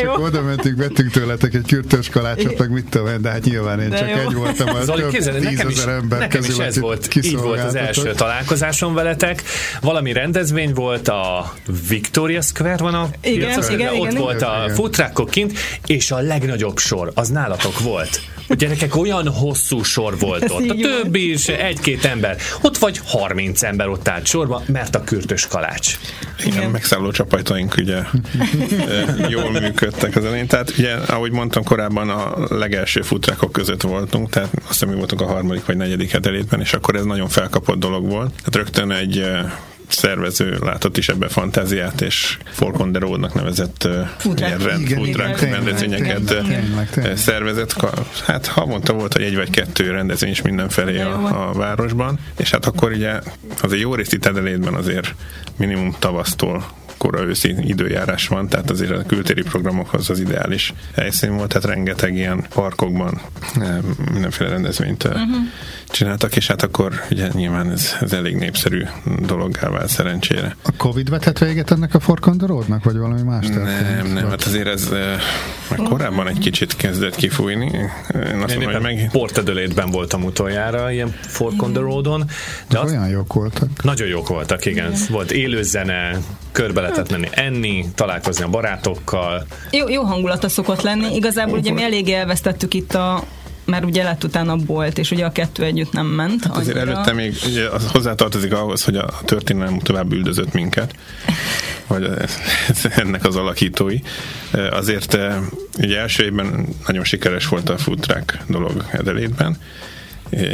Csak 0.02 0.20
oda 0.20 0.42
mentünk, 0.42 0.78
vettünk 0.78 1.12
tőletek 1.12 1.54
egy 1.54 1.66
kürtős 1.68 2.10
kalácsot, 2.10 2.58
meg 2.58 2.72
mit 2.72 2.90
tudom 2.90 3.22
de 3.22 3.30
hát 3.30 3.44
nyilván 3.44 3.80
én 3.80 3.90
csak 3.90 4.10
egy 4.10 4.34
voltam, 4.34 4.76
az 4.76 4.86
több 4.86 5.46
tízezer 5.48 5.90
ember 5.90 6.28
közül, 6.28 6.62
ez 6.62 6.78
volt, 6.98 7.26
így 7.26 7.38
volt 7.38 7.64
az 7.64 7.76
első 7.76 8.14
találkozásom 8.14 8.94
veletek. 8.94 9.44
Valami 9.82 10.14
rendezvény 10.14 10.74
volt, 10.74 11.08
a 11.08 11.54
Victoria 11.88 12.42
Square 12.42 12.78
van 12.78 12.94
a 12.94 13.10
igen, 13.22 13.48
piacon, 13.48 13.80
igen, 13.80 13.94
ott 13.94 14.10
igen, 14.10 14.22
volt 14.22 14.42
igen. 14.42 14.50
a 14.50 14.70
futrákok 14.70 15.30
kint, 15.30 15.60
és 15.86 16.12
a 16.12 16.20
legnagyobb 16.20 16.78
sor, 16.78 17.12
az 17.16 17.30
nálatok 17.30 17.80
volt. 17.80 18.22
A 18.50 18.54
gyerekek 18.56 18.96
olyan 18.96 19.28
hosszú 19.28 19.84
sor 19.84 20.20
volt 20.20 20.44
Ez 20.44 20.52
ott. 20.52 20.70
A 20.70 20.76
többi 20.76 21.32
is 21.32 21.48
egy-két 21.48 22.06
ember. 22.06 22.38
Ott 22.62 22.78
vagy 22.78 23.00
30 23.06 23.64
ember 23.64 23.88
ott 23.88 24.08
állt 24.08 24.26
sorba, 24.26 24.64
mert 24.66 24.96
a 24.96 25.04
kürtös 25.04 25.48
kalács. 25.48 25.98
Igen, 26.40 26.58
Igen. 26.58 26.70
megszálló 26.70 27.12
csapajtaink 27.12 27.76
ugye 27.78 28.00
jól 29.30 29.52
működtek 29.52 30.16
az 30.16 30.26
elején. 30.26 30.48
Tehát 30.48 30.74
ugye, 30.78 30.94
ahogy 30.94 31.32
mondtam 31.32 31.64
korábban, 31.64 32.10
a 32.10 32.56
legelső 32.56 33.02
futrákok 33.02 33.52
között 33.52 33.82
voltunk, 33.82 34.30
tehát 34.30 34.50
azt 34.54 34.68
hiszem, 34.68 34.90
mi 34.90 34.96
voltunk 34.96 35.22
a 35.22 35.26
harmadik 35.26 35.66
vagy 35.66 35.78
negyedik 35.78 36.12
hetelétben, 36.12 36.60
és 36.60 36.74
akkor 36.74 36.87
ez 36.96 37.06
nagyon 37.06 37.28
felkapott 37.28 37.80
dolog 37.80 38.10
volt. 38.10 38.30
Tehát 38.30 38.56
rögtön 38.56 38.92
egy 38.92 39.26
szervező 39.88 40.58
látott 40.62 40.98
is 40.98 41.10
ebbe 41.10 41.28
fantáziát, 41.28 42.02
és 42.02 42.38
Fork 42.52 42.80
on 42.80 42.92
the 42.92 43.00
Road-nak 43.00 43.34
nevezett 43.34 43.88
ilyen 44.36 44.58
rend, 44.58 45.40
rendezvényeket 45.40 46.44
szervezett. 47.16 47.86
Hát 48.26 48.46
havonta 48.46 48.94
volt, 48.94 49.14
hogy 49.14 49.22
egy 49.22 49.36
vagy 49.36 49.50
kettő 49.50 49.92
rendezvény 49.92 50.32
is 50.32 50.42
mindenfelé 50.42 51.00
a, 51.00 51.50
a 51.50 51.54
városban, 51.54 52.20
és 52.38 52.52
hát 52.52 52.66
akkor 52.66 52.92
ugye 52.92 53.20
azért 53.62 53.82
jó 53.82 53.96
részt 53.96 54.14
itt 54.14 54.26
azért 54.26 55.16
minimum 55.58 55.96
tavasztól 56.00 56.66
kora 56.98 57.24
őszi 57.24 57.56
időjárás 57.60 58.28
van, 58.28 58.48
tehát 58.48 58.70
azért 58.70 58.92
a 58.92 59.04
kültéri 59.04 59.42
programokhoz 59.42 60.10
az 60.10 60.20
ideális 60.20 60.74
helyszín 60.96 61.36
volt, 61.36 61.50
tehát 61.50 61.68
rengeteg 61.68 62.16
ilyen 62.16 62.46
parkokban 62.50 63.22
mindenféle 64.12 64.50
rendezvényt 64.50 65.04
uh-huh 65.04 65.36
csináltak, 65.90 66.36
és 66.36 66.48
hát 66.48 66.64
akkor 66.64 66.94
ugye 67.12 67.28
nyilván 67.34 67.72
ez, 67.72 67.96
ez 68.02 68.14
elég 68.14 68.36
népszerű 68.36 68.84
dologgá 69.26 69.70
vált 69.70 69.90
szerencsére. 69.90 70.56
A 70.62 70.72
Covid 70.78 71.10
vetett 71.10 71.38
véget 71.38 71.72
ennek 71.72 71.94
a 71.94 72.00
forkondoródnak, 72.00 72.84
vagy 72.84 72.98
valami 72.98 73.22
más 73.22 73.46
történt? 73.46 73.96
Nem, 73.96 74.14
nem, 74.14 74.30
hát 74.30 74.44
azért 74.44 74.68
ez 74.68 74.90
már 75.70 75.80
korábban 75.90 76.28
egy 76.28 76.40
kicsit 76.40 76.76
kezdett 76.76 77.16
kifújni. 77.16 77.66
Én 78.14 78.42
azt 78.44 78.54
Én 78.54 78.60
mondom, 78.60 78.82
meg... 78.82 79.10
Portedölétben 79.12 79.92
voltam 79.92 80.24
utoljára, 80.24 80.92
ilyen 80.92 81.16
Fork 81.22 81.62
on 81.62 81.74
the 81.74 81.82
Road-on. 81.82 82.30
De 82.70 82.80
az... 82.80 82.92
olyan 82.92 83.08
jók 83.08 83.34
voltak. 83.34 83.84
Nagyon 83.84 84.08
jók 84.08 84.28
voltak, 84.28 84.66
igen. 84.66 84.92
igen. 84.92 85.00
Volt 85.10 85.32
élő 85.32 85.62
zene, 85.62 86.18
körbe 86.52 86.82
lehetett 86.88 87.12
menni 87.12 87.28
enni, 87.32 87.86
találkozni 87.96 88.44
a 88.44 88.48
barátokkal. 88.48 89.46
Jó, 89.72 89.90
jó 89.90 90.04
hangulata 90.04 90.50
szokott 90.50 90.82
lenni. 90.82 91.16
Igazából 91.16 91.58
ugye 91.58 91.72
mi 91.72 91.84
elég 91.84 92.10
elvesztettük 92.10 92.74
itt 92.74 92.96
a, 92.96 93.24
mert 93.66 93.84
ugye 93.84 94.04
lett 94.04 94.24
utána 94.24 94.56
bolt, 94.56 94.98
és 94.98 95.12
ugye 95.12 95.26
a 95.26 95.32
kettő 95.32 95.64
együtt 95.64 95.92
nem 95.92 96.06
ment. 96.06 96.44
Hát 96.44 96.58
azért 96.58 96.76
annyira. 96.76 96.92
előtte 96.92 97.14
még 97.14 97.36
ugye, 97.46 97.68
az 97.70 97.92
hozzátartozik 97.92 98.54
ahhoz, 98.54 98.84
hogy 98.84 98.96
a 98.96 99.10
történelem 99.26 99.80
tovább 99.80 100.12
üldözött 100.12 100.54
minket, 100.54 100.94
vagy 101.88 102.10
ennek 102.96 103.26
az 103.26 103.36
alakítói. 103.36 104.00
Azért 104.70 105.18
ugye 105.78 106.00
első 106.00 106.24
évben 106.24 106.68
nagyon 106.88 107.04
sikeres 107.04 107.48
volt 107.48 107.70
a 107.70 107.78
food 107.78 108.00
truck 108.00 108.38
dolog 108.48 108.86
edelétben, 108.92 109.58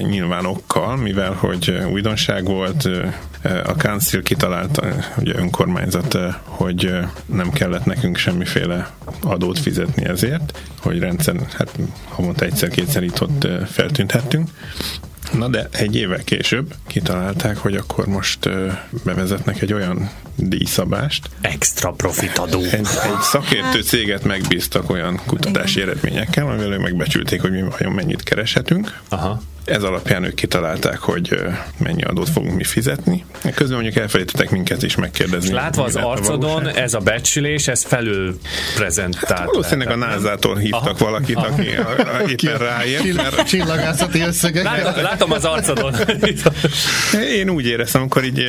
nyilván 0.02 0.46
okkal, 0.46 0.96
mivel 0.96 1.32
hogy 1.32 1.70
újdonság 1.92 2.46
volt, 2.46 2.90
a 3.44 3.72
Council 3.78 4.22
kitalálta, 4.24 4.88
ugye 5.18 5.36
önkormányzat, 5.36 6.18
hogy 6.44 6.92
nem 7.26 7.52
kellett 7.52 7.86
nekünk 7.86 8.18
semmiféle 8.18 8.92
adót 9.22 9.60
fizetni 9.60 10.06
ezért, 10.06 10.60
hogy 10.80 11.00
rendszer, 11.00 11.36
hát 11.58 11.80
havonta 12.08 12.46
egyszer-kétszer 12.46 13.04
itt 13.04 13.22
ott 13.22 13.48
feltűnhettünk. 13.72 14.50
Na 15.34 15.48
de 15.48 15.68
egy 15.72 15.96
évvel 15.96 16.24
később 16.24 16.74
kitalálták, 16.88 17.58
hogy 17.58 17.76
akkor 17.76 18.08
most 18.08 18.50
bevezetnek 19.04 19.62
egy 19.62 19.74
olyan 19.74 20.10
díjszabást. 20.36 21.30
Extra 21.42 21.92
profit 21.92 22.38
adó. 22.38 22.60
Egy, 22.60 22.88
egy 23.04 23.22
szakértő 23.22 23.82
céget 23.82 24.24
megbíztak 24.24 24.90
olyan 24.90 25.22
kutatási 25.26 25.82
eredményekkel, 25.82 26.48
amivel 26.48 26.72
ők 26.72 26.82
megbecsülték, 26.82 27.42
hogy 27.42 27.52
mi 27.52 27.62
vajon 27.62 27.94
mennyit 27.94 28.24
kereshetünk. 28.24 29.00
Aha 29.10 29.42
ez 29.66 29.84
alapján 29.84 30.24
ők 30.24 30.34
kitalálták, 30.34 31.00
hogy 31.00 31.40
mennyi 31.78 32.04
adót 32.04 32.30
fogunk 32.30 32.56
mi 32.56 32.64
fizetni. 32.64 33.26
Közben 33.56 33.80
mondjuk 33.80 33.96
elfelejtettek 33.96 34.50
minket 34.50 34.84
is 34.84 34.96
megkérdezni. 34.96 35.48
És 35.48 35.54
látva 35.54 35.84
az 35.84 35.96
arcodon, 35.96 36.68
ez 36.68 36.94
a 36.94 37.00
becsülés, 37.00 37.68
ez 37.68 37.84
felül 37.84 38.40
prezentált. 38.76 39.40
Hát 39.40 39.46
valószínűleg 39.46 39.90
a 39.90 39.96
NASA-tól 39.96 40.56
hívtak 40.56 40.82
Aha. 40.82 41.06
valakit, 41.06 41.36
aki 41.36 41.68
éppen 42.28 42.58
ráért. 42.58 43.46
Csillagászati 43.46 44.20
összegek. 44.20 44.64
Látom, 44.64 45.04
látom 45.04 45.32
az 45.32 45.46
arcodon. 45.46 45.94
Én 47.40 47.50
úgy 47.50 47.66
éreztem, 47.66 48.02
amikor 48.02 48.24
így 48.24 48.44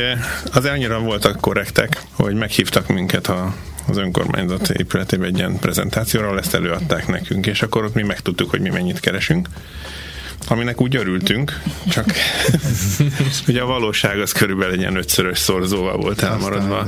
az 0.52 0.64
annyira 0.64 0.98
voltak 0.98 1.40
korrektek, 1.40 2.00
hogy 2.12 2.34
meghívtak 2.34 2.88
minket 2.88 3.26
a 3.26 3.54
az 3.88 3.96
önkormányzat 3.96 4.70
épületében 4.70 5.28
egy 5.28 5.38
ilyen 5.38 5.58
prezentációra, 5.58 6.38
ezt 6.38 6.54
előadták 6.54 7.08
nekünk, 7.08 7.46
és 7.46 7.62
akkor 7.62 7.84
ott 7.84 7.94
mi 7.94 8.02
megtudtuk, 8.02 8.50
hogy 8.50 8.60
mi 8.60 8.68
mennyit 8.68 9.00
keresünk 9.00 9.48
aminek 10.50 10.80
úgy 10.80 10.96
örültünk, 10.96 11.60
csak 11.88 12.06
ugye 13.48 13.60
a 13.60 13.66
valóság 13.66 14.20
az 14.20 14.32
körülbelül 14.32 14.72
egy 14.72 14.80
ilyen 14.80 14.96
ötszörös 14.96 15.38
szorzóval 15.38 15.96
volt 15.96 16.22
elmaradva. 16.22 16.86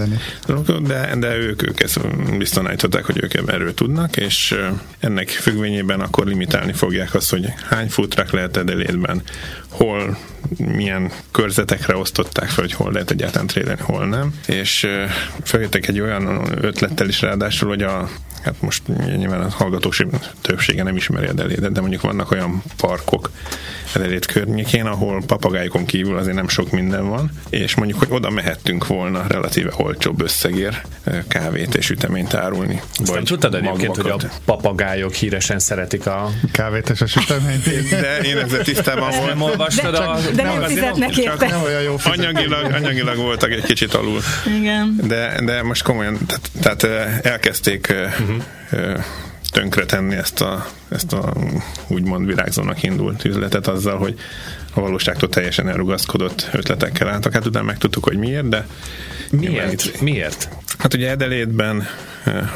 De, 0.86 1.14
de 1.18 1.36
ők, 1.36 1.62
ők 1.62 1.82
ezt 1.82 2.00
biztosanították, 2.38 3.04
hogy 3.04 3.22
ők 3.22 3.34
erről 3.34 3.74
tudnak, 3.74 4.16
és 4.16 4.58
ennek 4.98 5.28
függvényében 5.28 6.00
akkor 6.00 6.26
limitálni 6.26 6.72
fogják 6.72 7.14
azt, 7.14 7.30
hogy 7.30 7.52
hány 7.68 7.88
futrak 7.88 8.32
lehet 8.32 8.56
edelétben, 8.56 9.22
hol 9.76 10.18
milyen 10.56 11.10
körzetekre 11.30 11.96
osztották 11.96 12.48
fel, 12.48 12.64
hogy 12.64 12.72
hol 12.72 12.92
lehet 12.92 13.10
egyáltalán 13.10 13.46
trédelni, 13.46 13.80
hol 13.80 14.06
nem. 14.06 14.34
És 14.46 14.86
feljöttek 15.42 15.88
egy 15.88 16.00
olyan 16.00 16.48
ötlettel 16.60 17.08
is 17.08 17.20
ráadásul, 17.20 17.68
hogy 17.68 17.82
a 17.82 18.08
hát 18.42 18.60
most 18.60 18.82
nyilván 19.16 19.40
a 19.40 19.48
hallgatók 19.48 19.94
többsége 20.40 20.82
nem 20.82 20.96
ismeri 20.96 21.26
a 21.26 21.32
delédet, 21.32 21.72
de 21.72 21.80
mondjuk 21.80 22.02
vannak 22.02 22.30
olyan 22.30 22.62
parkok 22.76 23.30
Edelét 23.94 24.26
környékén, 24.26 24.86
ahol 24.86 25.22
papagájokon 25.26 25.84
kívül 25.84 26.16
azért 26.16 26.34
nem 26.34 26.48
sok 26.48 26.70
minden 26.70 27.08
van, 27.08 27.30
és 27.50 27.74
mondjuk, 27.74 27.98
hogy 27.98 28.08
oda 28.10 28.30
mehettünk 28.30 28.86
volna 28.86 29.24
relatíve 29.28 29.72
olcsóbb 29.76 30.22
összegér 30.22 30.82
kávét 31.28 31.74
és 31.74 31.90
üteményt 31.90 32.34
árulni. 32.34 32.82
Vagy 33.04 33.22
tudtad 33.22 33.54
egyébként, 33.54 33.96
hogy 33.96 34.10
a 34.10 34.16
papagájok 34.44 35.14
híresen 35.14 35.58
szeretik 35.58 36.06
a 36.06 36.30
kávét 36.52 36.88
és 36.88 37.00
a 37.00 37.06
süteményt? 37.06 37.88
De 37.88 38.18
én 38.18 38.36
ezzel 38.36 38.62
tisztában 38.62 39.10
voltam. 39.10 39.38
Olvastad 39.66 39.92
de, 39.92 39.98
a... 39.98 40.34
De 40.34 40.42
nem, 40.42 40.58
nem 40.58 40.68
fizetnek 40.68 41.16
érte. 41.16 41.46
Nem 41.46 41.62
olyan 41.62 41.82
jó 41.82 41.96
anyagilag, 42.04 42.72
anyagilag 42.72 43.16
voltak 43.16 43.50
egy 43.50 43.64
kicsit 43.64 43.94
alul. 43.94 44.20
Igen. 44.58 45.00
De, 45.06 45.40
de 45.44 45.62
most 45.62 45.82
komolyan, 45.82 46.18
tehát, 46.26 46.50
tehát 46.60 47.24
elkezdték 47.24 47.94
uh-huh 48.20 48.42
tönkretenni 49.50 50.14
ezt 50.14 50.40
a, 50.40 50.66
ezt 50.88 51.12
a 51.12 51.32
úgymond 51.86 52.26
virágzónak 52.26 52.82
indult 52.82 53.24
üzletet 53.24 53.66
azzal, 53.66 53.98
hogy 53.98 54.18
a 54.74 54.80
valóságtól 54.80 55.28
teljesen 55.28 55.68
elrugaszkodott 55.68 56.48
ötletekkel 56.52 57.08
álltak. 57.08 57.32
Hát 57.32 57.46
utána 57.46 57.64
megtudtuk, 57.64 58.04
hogy 58.04 58.16
miért, 58.16 58.48
de 58.48 58.66
Miért? 59.30 60.00
Miért? 60.00 60.48
Hát 60.78 60.94
ugye 60.94 61.10
Edelétben 61.10 61.86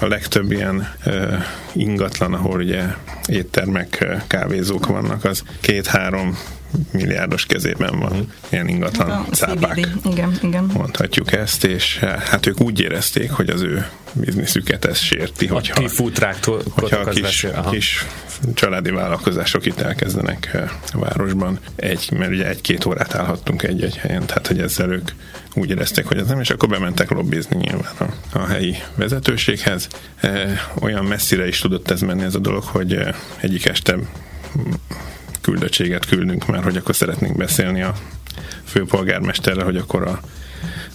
a 0.00 0.06
legtöbb 0.06 0.52
ilyen 0.52 0.94
ingatlan, 1.72 2.34
ahol 2.34 2.60
ugye 2.60 2.84
éttermek, 3.26 4.06
kávézók 4.26 4.86
vannak, 4.86 5.24
az 5.24 5.42
két-három 5.60 6.38
milliárdos 6.92 7.46
kezében 7.46 7.98
van 7.98 8.10
uh-huh. 8.10 8.26
ilyen 8.48 8.68
ingatlan 8.68 9.10
a 9.10 9.24
cápák. 9.30 9.88
Igen, 10.04 10.38
igen. 10.42 10.70
Mondhatjuk 10.74 11.32
ezt, 11.32 11.64
és 11.64 11.98
hát 11.98 12.46
ők 12.46 12.60
úgy 12.60 12.80
érezték, 12.80 13.30
hogy 13.30 13.50
az 13.50 13.62
ő 13.62 13.86
bizniszüket 14.12 14.84
ez 14.84 14.98
sérti, 14.98 15.46
a 15.46 15.52
hogyha, 15.52 15.80
hogyha 16.70 16.96
a 16.96 17.08
kis, 17.08 17.46
kis 17.70 18.06
családi 18.54 18.90
vállalkozások 18.90 19.66
itt 19.66 19.80
elkezdenek 19.80 20.58
a 20.92 20.98
városban, 20.98 21.58
egy, 21.76 22.10
mert 22.18 22.30
ugye 22.30 22.48
egy-két 22.48 22.84
órát 22.84 23.14
állhattunk 23.14 23.62
egy-egy 23.62 23.96
helyen, 23.96 24.26
tehát 24.26 24.46
hogy 24.46 24.60
ezzel 24.60 24.90
ők 24.90 25.10
úgy 25.54 25.70
érezték, 25.70 26.06
hogy 26.06 26.18
ez 26.18 26.26
nem, 26.26 26.40
és 26.40 26.50
akkor 26.50 26.68
bementek 26.68 27.10
lobbizni 27.10 27.56
nyilván 27.56 27.92
a, 27.98 28.38
a 28.38 28.46
helyi 28.46 28.76
vezetőséghez. 28.94 29.88
E, 30.20 30.60
olyan 30.80 31.04
messzire 31.04 31.46
is 31.46 31.58
tudott 31.58 31.90
ez 31.90 32.00
menni 32.00 32.22
ez 32.22 32.34
a 32.34 32.38
dolog, 32.38 32.62
hogy 32.62 32.98
egyik 33.40 33.66
este 33.66 33.96
küldöttséget 35.50 36.07
küldünk 36.07 36.47
már, 36.47 36.62
hogy 36.62 36.76
akkor 36.76 36.97
szeretnénk 36.97 37.37
beszélni 37.37 37.83
a 37.83 37.95
főpolgármesterrel, 38.64 39.64
hogy 39.64 39.76
akkor 39.76 40.07
a, 40.07 40.21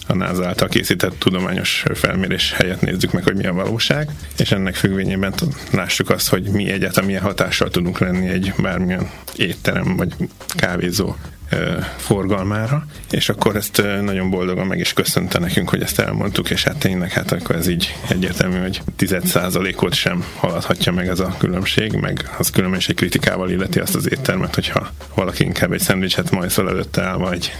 a 0.06 0.14
NASA 0.14 0.46
által 0.46 0.68
készített 0.68 1.18
tudományos 1.18 1.84
felmérés 1.94 2.52
helyett 2.52 2.80
nézzük 2.80 3.12
meg, 3.12 3.24
hogy 3.24 3.36
mi 3.36 3.46
a 3.46 3.52
valóság, 3.52 4.10
és 4.38 4.52
ennek 4.52 4.74
függvényében 4.74 5.34
lássuk 5.72 6.10
azt, 6.10 6.28
hogy 6.28 6.42
mi 6.42 6.70
egyáltalán 6.70 7.06
milyen 7.06 7.22
hatással 7.22 7.70
tudunk 7.70 7.98
lenni 7.98 8.28
egy 8.28 8.52
bármilyen 8.58 9.10
étterem 9.36 9.96
vagy 9.96 10.14
kávézó 10.48 11.14
forgalmára, 11.96 12.86
és 13.10 13.28
akkor 13.28 13.56
ezt 13.56 13.82
nagyon 14.02 14.30
boldogan 14.30 14.66
meg 14.66 14.78
is 14.78 14.92
köszönte 14.92 15.38
nekünk, 15.38 15.68
hogy 15.68 15.82
ezt 15.82 15.98
elmondtuk, 15.98 16.50
és 16.50 16.64
hát 16.64 16.76
tényleg 16.76 17.12
hát 17.12 17.32
akkor 17.32 17.56
ez 17.56 17.66
így 17.66 17.94
egyértelmű, 18.08 18.58
hogy 18.58 18.82
10%-ot 18.98 19.94
sem 19.94 20.24
haladhatja 20.36 20.92
meg 20.92 21.08
ez 21.08 21.20
a 21.20 21.34
különbség, 21.38 21.92
meg 21.92 22.30
az 22.38 22.50
egy 22.88 22.94
kritikával 22.94 23.50
illeti 23.50 23.78
azt 23.78 23.94
az 23.94 24.10
éttermet, 24.10 24.54
hogyha 24.54 24.88
valaki 25.14 25.44
inkább 25.44 25.72
egy 25.72 25.80
szendvicset 25.80 26.30
majszol 26.30 26.68
előtte 26.68 27.02
áll, 27.02 27.16
vagy 27.16 27.52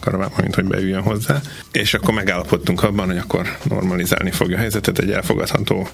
karaván, 0.00 0.30
mint 0.40 0.54
hogy 0.54 0.64
beüljön 0.64 1.02
hozzá. 1.02 1.40
És 1.72 1.94
akkor 1.94 2.14
megállapodtunk 2.14 2.82
abban, 2.82 3.06
hogy 3.06 3.18
akkor 3.18 3.56
normalizálni 3.62 4.30
fogja 4.30 4.56
a 4.56 4.60
helyzetet, 4.60 4.98
egy 4.98 5.10
elfogadható 5.10 5.88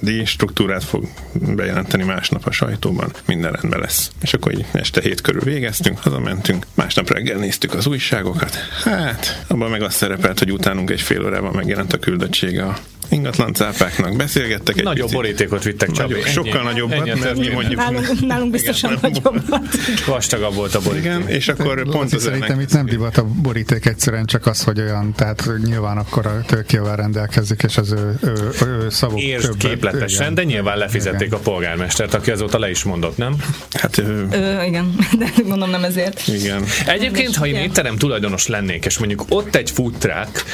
díjstruktúrát 0.00 0.84
fog 0.84 1.08
bejelenteni 1.32 2.04
másnap 2.04 2.46
a 2.46 2.50
sajtóban, 2.50 3.12
minden 3.26 3.52
rendben 3.52 3.80
lesz. 3.80 4.10
És 4.22 4.34
akkor 4.34 4.52
így 4.52 4.66
este 4.72 5.00
hét 5.00 5.20
körül 5.20 5.42
végeztünk, 5.42 5.98
hazamentünk, 5.98 6.66
másnap 6.74 7.10
reggel 7.10 7.38
néztük 7.38 7.74
az 7.74 7.86
újságokat. 7.86 8.56
Hát, 8.84 9.44
abban 9.46 9.70
meg 9.70 9.82
azt 9.82 9.96
szerepelt, 9.96 10.38
hogy 10.38 10.52
utánunk 10.52 10.90
egy 10.90 11.00
fél 11.00 11.24
órában 11.24 11.54
megjelent 11.54 11.92
a 11.92 11.98
küldöttsége 11.98 12.64
a 12.64 12.78
ingatlan 13.08 13.54
cápáknak 13.54 14.16
beszélgettek 14.16 14.76
egy 14.76 14.84
Nagyobb 14.84 15.02
picit. 15.02 15.16
borítékot 15.16 15.62
vittek 15.62 15.90
Csabi. 15.90 16.12
Nagyobb, 16.12 16.28
sokkal 16.28 16.62
nagyobbat, 16.62 17.08
ennyi, 17.08 17.20
mert 17.20 17.38
mi 17.38 17.48
mondjuk... 17.48 17.80
Nálunk, 17.80 18.26
nálunk 18.26 18.50
biztosan 18.50 18.92
igen, 18.92 19.10
nagyobbat. 19.12 19.62
Vastagabb 20.06 20.54
volt 20.54 20.74
a 20.74 20.80
boríték. 20.80 21.04
Igen, 21.04 21.28
és 21.28 21.48
akkor 21.48 21.76
Laci, 21.76 21.90
pont 21.90 22.12
az 22.12 22.22
Szerintem 22.22 22.60
itt 22.60 22.72
nem 22.72 22.86
divat 22.86 23.16
a 23.16 23.24
boríték 23.24 23.86
egyszerűen 23.86 24.26
csak 24.26 24.46
az, 24.46 24.62
hogy 24.62 24.80
olyan, 24.80 25.12
tehát 25.16 25.50
nyilván 25.64 25.96
akkor 25.96 26.26
a 26.26 26.42
tőkével 26.46 26.96
rendelkezik, 26.96 27.62
és 27.62 27.76
az 27.76 27.92
ő, 27.92 28.18
ő, 28.22 28.32
ő, 28.62 28.66
ő 28.66 28.90
szavuk 28.90 29.20
Értsd 29.20 29.48
több, 29.48 29.56
képletesen, 29.56 30.22
igen. 30.22 30.34
de 30.34 30.44
nyilván 30.44 30.78
lefizették 30.78 31.26
igen. 31.26 31.38
a 31.38 31.42
polgármestert, 31.42 32.14
aki 32.14 32.30
azóta 32.30 32.58
le 32.58 32.70
is 32.70 32.82
mondott, 32.82 33.16
nem? 33.16 33.36
Hát 33.70 33.98
ő... 33.98 34.26
Ö, 34.30 34.62
igen, 34.62 34.96
de 35.18 35.30
mondom 35.44 35.70
nem 35.70 35.84
ezért. 35.84 36.22
Igen. 36.26 36.64
Egyébként, 36.86 37.36
ha 37.36 37.46
én 37.46 37.54
étterem 37.54 37.96
tulajdonos 37.96 38.46
lennék, 38.46 38.84
és 38.84 38.98
mondjuk 38.98 39.24
ott 39.28 39.54
egy 39.54 39.70
food 39.70 39.94
truck, 39.98 40.44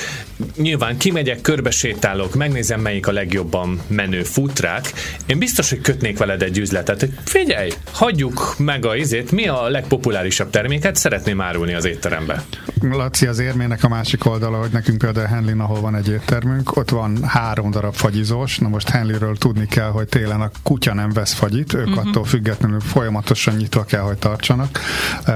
nyilván 0.56 0.96
kimegyek, 0.96 1.40
körbesétálok, 1.40 2.34
megnézem, 2.34 2.80
melyik 2.80 3.06
a 3.06 3.12
legjobban 3.12 3.80
menő 3.86 4.22
futrák, 4.22 4.92
én 5.26 5.38
biztos, 5.38 5.70
hogy 5.70 5.80
kötnék 5.80 6.18
veled 6.18 6.42
egy 6.42 6.58
üzletet, 6.58 7.00
hogy 7.00 7.12
figyelj, 7.24 7.70
hagyjuk 7.92 8.54
meg 8.58 8.86
a 8.86 8.96
izét, 8.96 9.30
mi 9.30 9.48
a 9.48 9.68
legpopulárisabb 9.68 10.50
terméket 10.50 10.96
szeretném 10.96 11.40
árulni 11.40 11.74
az 11.74 11.84
étterembe. 11.84 12.44
Laci, 12.80 13.26
az 13.26 13.38
érmének 13.38 13.84
a 13.84 13.88
másik 13.88 14.26
oldala, 14.26 14.58
hogy 14.58 14.70
nekünk 14.70 14.98
például 14.98 15.26
Henlin, 15.26 15.60
ahol 15.60 15.80
van 15.80 15.96
egy 15.96 16.08
éttermünk, 16.08 16.76
ott 16.76 16.90
van 16.90 17.22
három 17.22 17.70
darab 17.70 17.94
fagyizós, 17.94 18.58
na 18.58 18.68
most 18.68 18.88
Henliről 18.88 19.36
tudni 19.36 19.66
kell, 19.66 19.90
hogy 19.90 20.08
télen 20.08 20.40
a 20.40 20.50
kutya 20.62 20.94
nem 20.94 21.12
vesz 21.12 21.32
fagyit, 21.32 21.74
ők 21.74 21.86
uh-huh. 21.86 22.06
attól 22.06 22.24
függetlenül 22.24 22.80
folyamatosan 22.80 23.54
nyitva 23.54 23.84
kell, 23.84 24.00
hogy 24.00 24.18
tartsanak. 24.18 24.80
Uh, 25.26 25.34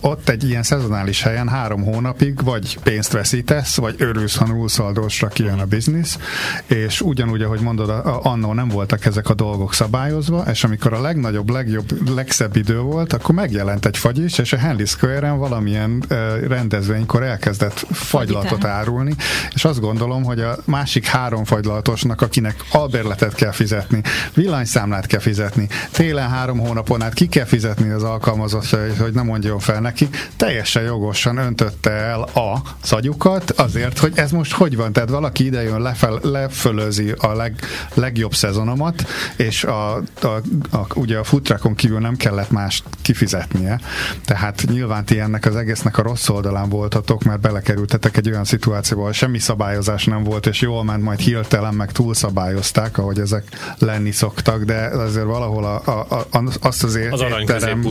ott 0.00 0.28
egy 0.28 0.48
ilyen 0.48 0.62
szezonális 0.62 1.22
helyen 1.22 1.48
három 1.48 1.82
hónapig 1.82 2.44
vagy 2.44 2.78
pénzt 2.82 3.12
veszítesz, 3.12 3.76
vagy 3.76 3.94
örülsz, 4.16 4.36
ha 4.36 4.46
nullszaldósra 4.46 5.28
kijön 5.28 5.58
a 5.58 5.64
biznisz, 5.64 6.18
és 6.66 7.00
ugyanúgy, 7.00 7.42
ahogy 7.42 7.60
mondod, 7.60 7.90
annó 8.22 8.52
nem 8.52 8.68
voltak 8.68 9.04
ezek 9.04 9.28
a 9.28 9.34
dolgok 9.34 9.74
szabályozva, 9.74 10.44
és 10.50 10.64
amikor 10.64 10.92
a 10.92 11.00
legnagyobb, 11.00 11.50
legjobb, 11.50 12.14
legszebb 12.14 12.56
idő 12.56 12.78
volt, 12.78 13.12
akkor 13.12 13.34
megjelent 13.34 13.86
egy 13.86 13.96
fagyis, 13.96 14.38
és 14.38 14.52
a 14.52 14.56
Henley 14.56 14.84
Square-en 14.84 15.38
valamilyen 15.38 16.04
rendezvénykor 16.48 17.22
elkezdett 17.22 17.86
fagylatot 17.90 18.64
árulni, 18.64 19.14
és 19.54 19.64
azt 19.64 19.80
gondolom, 19.80 20.24
hogy 20.24 20.40
a 20.40 20.56
másik 20.64 21.06
három 21.06 21.44
fagylatosnak, 21.44 22.20
akinek 22.20 22.64
albérletet 22.72 23.34
kell 23.34 23.52
fizetni, 23.52 24.02
villanyszámlát 24.34 25.06
kell 25.06 25.20
fizetni, 25.20 25.68
télen 25.90 26.28
három 26.28 26.58
hónapon 26.58 27.02
át 27.02 27.14
ki 27.14 27.26
kell 27.26 27.44
fizetni 27.44 27.90
az 27.90 28.02
alkalmazott, 28.02 28.76
hogy 28.98 29.12
nem 29.12 29.24
mondjon 29.26 29.58
fel 29.58 29.80
neki, 29.80 30.08
teljesen 30.36 30.82
jogosan 30.82 31.36
öntötte 31.36 31.90
el 31.90 32.22
a 32.22 32.62
szagyukat 32.82 33.50
azért, 33.50 33.98
hogy 34.06 34.18
ez 34.18 34.30
most 34.30 34.52
hogy 34.52 34.76
van? 34.76 34.92
Tehát 34.92 35.08
valaki 35.08 35.44
idejön, 35.44 35.80
lefel, 35.80 36.18
lefölözi 36.22 37.14
a 37.18 37.32
leg, 37.32 37.54
legjobb 37.94 38.34
szezonomat, 38.34 39.04
és 39.36 39.64
a, 39.64 39.94
a, 39.96 40.26
a, 40.70 40.86
ugye 40.94 41.18
a 41.18 41.24
futrakon 41.24 41.74
kívül 41.74 41.98
nem 41.98 42.16
kellett 42.16 42.50
más 42.50 42.82
kifizetnie. 43.02 43.80
Tehát 44.24 44.64
nyilván 44.70 45.04
ti 45.04 45.20
ennek 45.20 45.46
az 45.46 45.56
egésznek 45.56 45.98
a 45.98 46.02
rossz 46.02 46.28
oldalán 46.28 46.68
voltatok, 46.68 47.22
mert 47.22 47.40
belekerültetek 47.40 48.16
egy 48.16 48.28
olyan 48.28 48.44
szituációba, 48.44 49.02
ahol 49.02 49.14
semmi 49.14 49.38
szabályozás 49.38 50.04
nem 50.04 50.22
volt, 50.24 50.46
és 50.46 50.60
jól 50.60 50.84
ment, 50.84 51.02
majd 51.02 51.18
hirtelen 51.18 51.74
meg 51.74 51.92
túlszabályozták, 51.92 52.98
ahogy 52.98 53.18
ezek 53.18 53.44
lenni 53.78 54.10
szoktak, 54.10 54.64
de 54.64 54.76
azért 54.76 55.26
valahol 55.26 55.64
a, 55.64 55.82
a, 55.84 56.26
a, 56.30 56.42
azt 56.60 56.84
az, 56.84 56.98
az 57.10 57.22
étterem 57.40 57.86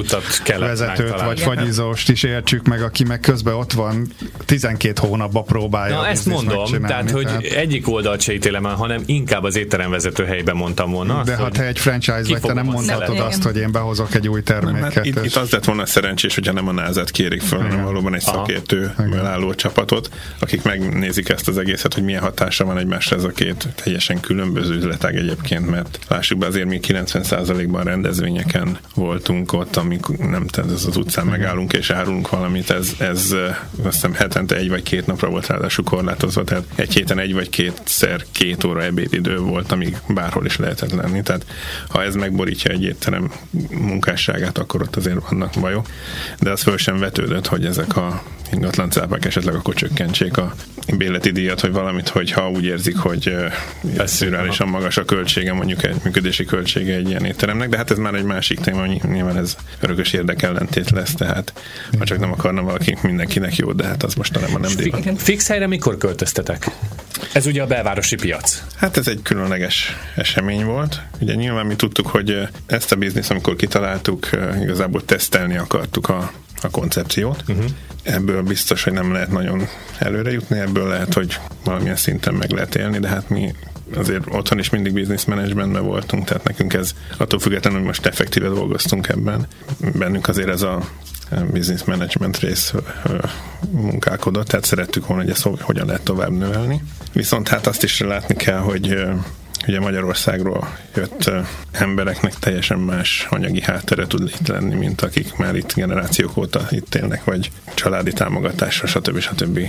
vezetőt 0.46 1.22
vagy 1.22 1.40
fagyizóst 1.40 2.10
is 2.10 2.24
értsük 2.24 2.68
meg, 2.68 2.82
aki 2.82 3.04
meg 3.04 3.20
közben 3.20 3.54
ott 3.54 3.72
van 3.72 4.14
12 4.46 5.08
hónapba 5.08 5.42
próbálja. 5.42 6.05
Na 6.06 6.12
ezt 6.12 6.26
mondom, 6.26 6.82
tehát 6.82 7.12
hogy 7.12 7.26
tehát... 7.26 7.44
egyik 7.44 7.90
oldalt 7.90 8.22
se 8.22 8.34
ítélem 8.34 8.64
hanem 8.64 9.04
inkább 9.06 9.44
az 9.44 9.56
étteremvezető 9.56 10.26
helyben 10.26 10.56
mondtam 10.56 10.92
volna. 10.92 11.24
De 11.24 11.36
ha 11.36 11.50
te 11.50 11.66
egy 11.66 11.80
franchise 11.80 12.24
vagy, 12.28 12.42
te 12.42 12.54
nem 12.54 12.66
mondhatod 12.66 13.20
azt, 13.20 13.44
hogy 13.44 13.58
én 13.58 13.72
behozok 13.72 14.16
egy 14.16 14.28
új 14.28 14.42
terméket. 14.42 14.94
Nem, 14.96 15.04
itt, 15.04 15.26
itt 15.26 15.36
az 15.36 15.52
lett 15.52 15.66
volna 15.66 15.86
szerencsés, 15.86 16.36
hogyha 16.36 16.54
nem 16.54 16.68
a 16.68 16.72
názat 16.72 17.12
kérik 17.12 17.42
föl, 17.42 17.60
hanem 17.60 17.84
valóban 17.84 18.14
egy 18.16 18.22
szakértőből 18.22 19.26
álló 19.26 19.54
csapatot, 19.54 20.10
akik 20.40 20.64
megnézik 20.64 21.30
ezt 21.30 21.48
az 21.48 21.58
egészet, 21.58 21.94
hogy 21.94 22.04
milyen 22.04 22.22
hatása 22.22 22.66
van 22.66 22.78
egymásra 22.78 23.16
ez 23.16 23.24
a 23.24 23.30
két 23.30 23.68
teljesen 23.84 24.20
különböző 24.20 24.76
üzletág 24.76 25.16
egyébként, 25.16 25.70
mert 25.70 26.00
lássuk 26.08 26.38
be 26.38 26.46
azért 26.46 26.68
mi 26.68 26.80
90%-ban 26.88 27.84
rendezvényeken 27.84 28.78
voltunk 28.96 29.54
ott, 29.54 29.76
amik 29.76 30.08
nem 30.08 30.48
tehát 30.48 30.72
ez 30.72 30.86
az 30.86 30.98
utcán 30.98 31.26
megállunk 31.26 31.74
és 31.74 31.90
árulunk 31.90 32.30
valamit, 32.30 32.70
ez, 32.70 32.92
ez 32.98 33.36
azt 33.84 33.94
hiszem 33.94 34.14
hetente 34.14 34.56
egy 34.56 34.70
vagy 34.70 34.84
két 34.84 35.08
napra 35.08 35.30
volt 35.30 35.48
ráadásul 35.48 35.84
korlátozva, 35.96 36.44
tehát 36.44 36.64
egy 36.76 36.94
héten 36.94 37.20
egy 37.20 37.34
vagy 37.34 37.50
kétszer 37.50 38.26
két 38.32 38.64
óra 38.64 38.84
ebédidő 38.84 39.38
volt, 39.38 39.72
amíg 39.72 39.98
bárhol 40.08 40.46
is 40.46 40.58
lehetett 40.58 40.92
lenni, 40.92 41.22
tehát 41.22 41.46
ha 41.88 42.04
ez 42.04 42.16
megborítja 42.16 42.72
egy 42.72 42.84
étterem 42.84 43.32
munkásságát, 43.70 44.58
akkor 44.58 44.82
ott 44.82 44.96
azért 44.96 45.30
vannak 45.30 45.54
bajok, 45.60 45.88
de 46.40 46.52
az 46.52 46.62
föl 46.62 46.78
sem 46.78 46.98
vetődött, 46.98 47.48
hogy 47.48 47.66
ezek 47.66 47.98
a 47.98 48.24
ingatlan 48.52 48.90
cápák 48.90 49.26
esetleg 49.26 49.56
akkor 49.56 49.74
csökkentsék 49.74 50.38
a 50.38 50.56
béleti 50.98 51.32
díjat, 51.32 51.62
vagy 51.62 51.72
valamit, 51.72 52.10
hogy 52.10 52.32
ha 52.32 52.50
úgy 52.50 52.64
érzik, 52.64 52.98
hogy 52.98 53.36
szürálisan 54.06 54.68
magas 54.68 54.98
a 54.98 55.06
költsége, 55.06 55.54
mondjuk 55.54 55.84
egy 55.84 55.96
működési 56.04 56.46
költsége 56.46 56.96
egy 56.96 57.10
ilyen 57.10 57.26
étteremnek, 57.26 57.70
de 57.70 57.78
hát 57.78 57.92
ez 57.92 57.98
már 57.98 58.14
egy 58.14 58.24
másik 58.24 58.60
téma, 58.60 58.86
nyilván 58.86 59.38
ez 59.38 59.56
örökös 59.80 60.14
érdekellentét 60.14 60.90
lesz, 60.90 61.14
tehát 61.14 61.54
ha 61.98 62.06
csak 62.06 62.20
nem 62.20 62.32
akarna 62.32 62.62
valaki 62.62 62.98
mindenkinek 63.02 63.56
jó, 63.56 63.72
de 63.72 63.86
hát 63.86 64.04
az 64.04 64.14
most 64.14 64.40
nem 64.40 64.56
a 64.56 64.60
nem 64.60 64.72
divat. 64.76 65.22
Fix 65.22 65.48
helyre 65.48 65.68
mikor 65.86 66.00
költöztetek? 66.00 66.72
Ez 67.34 67.46
ugye 67.46 67.62
a 67.62 67.68
belvárosi 67.68 68.16
piac. 68.16 68.64
Hát 68.76 68.98
ez 68.98 69.08
egy 69.08 69.20
különleges 69.24 69.96
esemény 70.16 70.66
volt. 70.66 71.02
Ugye 71.20 71.34
nyilván 71.36 71.66
mi 71.66 71.76
tudtuk, 71.76 72.08
hogy 72.08 72.48
ezt 72.66 72.92
a 72.92 72.96
bizniszt, 72.96 73.32
amikor 73.32 73.56
kitaláltuk, 73.56 74.30
igazából 74.62 75.06
tesztelni 75.06 75.58
akartuk 75.58 76.10
a 76.10 76.32
a 76.62 76.70
koncepciót. 76.70 77.44
Uh-huh. 77.48 77.66
Ebből 78.04 78.42
biztos, 78.42 78.84
hogy 78.84 78.94
nem 78.94 79.12
lehet 79.12 79.32
nagyon 79.32 79.68
előre 79.98 80.32
jutni, 80.32 80.60
ebből 80.60 80.88
lehet, 80.88 81.14
hogy 81.14 81.40
valamilyen 81.64 81.96
szinten 81.96 82.34
meg 82.34 82.52
lehet 82.52 82.76
élni, 82.76 83.00
de 83.00 83.08
hát 83.08 83.30
mi 83.30 83.56
azért 83.96 84.24
otthon 84.30 84.60
is 84.60 84.70
mindig 84.70 84.94
business 84.94 85.26
managementben 85.26 85.84
voltunk, 85.84 86.26
tehát 86.26 86.44
nekünk 86.44 86.74
ez 86.74 86.92
attól 87.18 87.40
függetlenül, 87.40 87.80
hogy 87.80 87.88
most 87.88 88.06
effektíve 88.06 88.48
dolgoztunk 88.48 89.08
ebben. 89.08 89.48
Bennünk 89.94 90.28
azért 90.28 90.50
ez 90.50 90.62
a 90.62 90.90
business 91.52 91.84
management 91.84 92.40
rész 92.40 92.74
munkálkodott, 93.72 94.48
tehát 94.48 94.66
szerettük 94.66 95.08
volna, 95.08 95.24
hogy 95.24 95.32
ezt 95.32 95.48
hogyan 95.62 95.86
lehet 95.86 96.02
tovább 96.02 96.32
növelni. 96.32 96.84
Viszont 97.14 97.48
hát 97.48 97.68
azt 97.68 97.84
is 97.84 98.00
látni 98.00 98.36
kell, 98.36 98.60
hogy 98.60 98.98
ugye 99.68 99.80
Magyarországról 99.80 100.78
jött 100.96 101.32
embereknek 101.72 102.34
teljesen 102.34 102.80
más 102.80 103.28
anyagi 103.30 103.62
háttere 103.62 104.08
tud 104.08 104.30
itt 104.40 104.48
lenni, 104.48 104.76
mint 104.76 105.02
akik 105.02 105.36
már 105.36 105.56
itt 105.56 105.74
generációk 105.74 106.38
óta 106.38 106.68
itt 106.70 106.96
élnek, 106.96 107.24
vagy 107.24 107.52
családi 107.74 108.14
támogatásra, 108.14 108.88
stb. 108.88 109.20
stb 109.20 109.60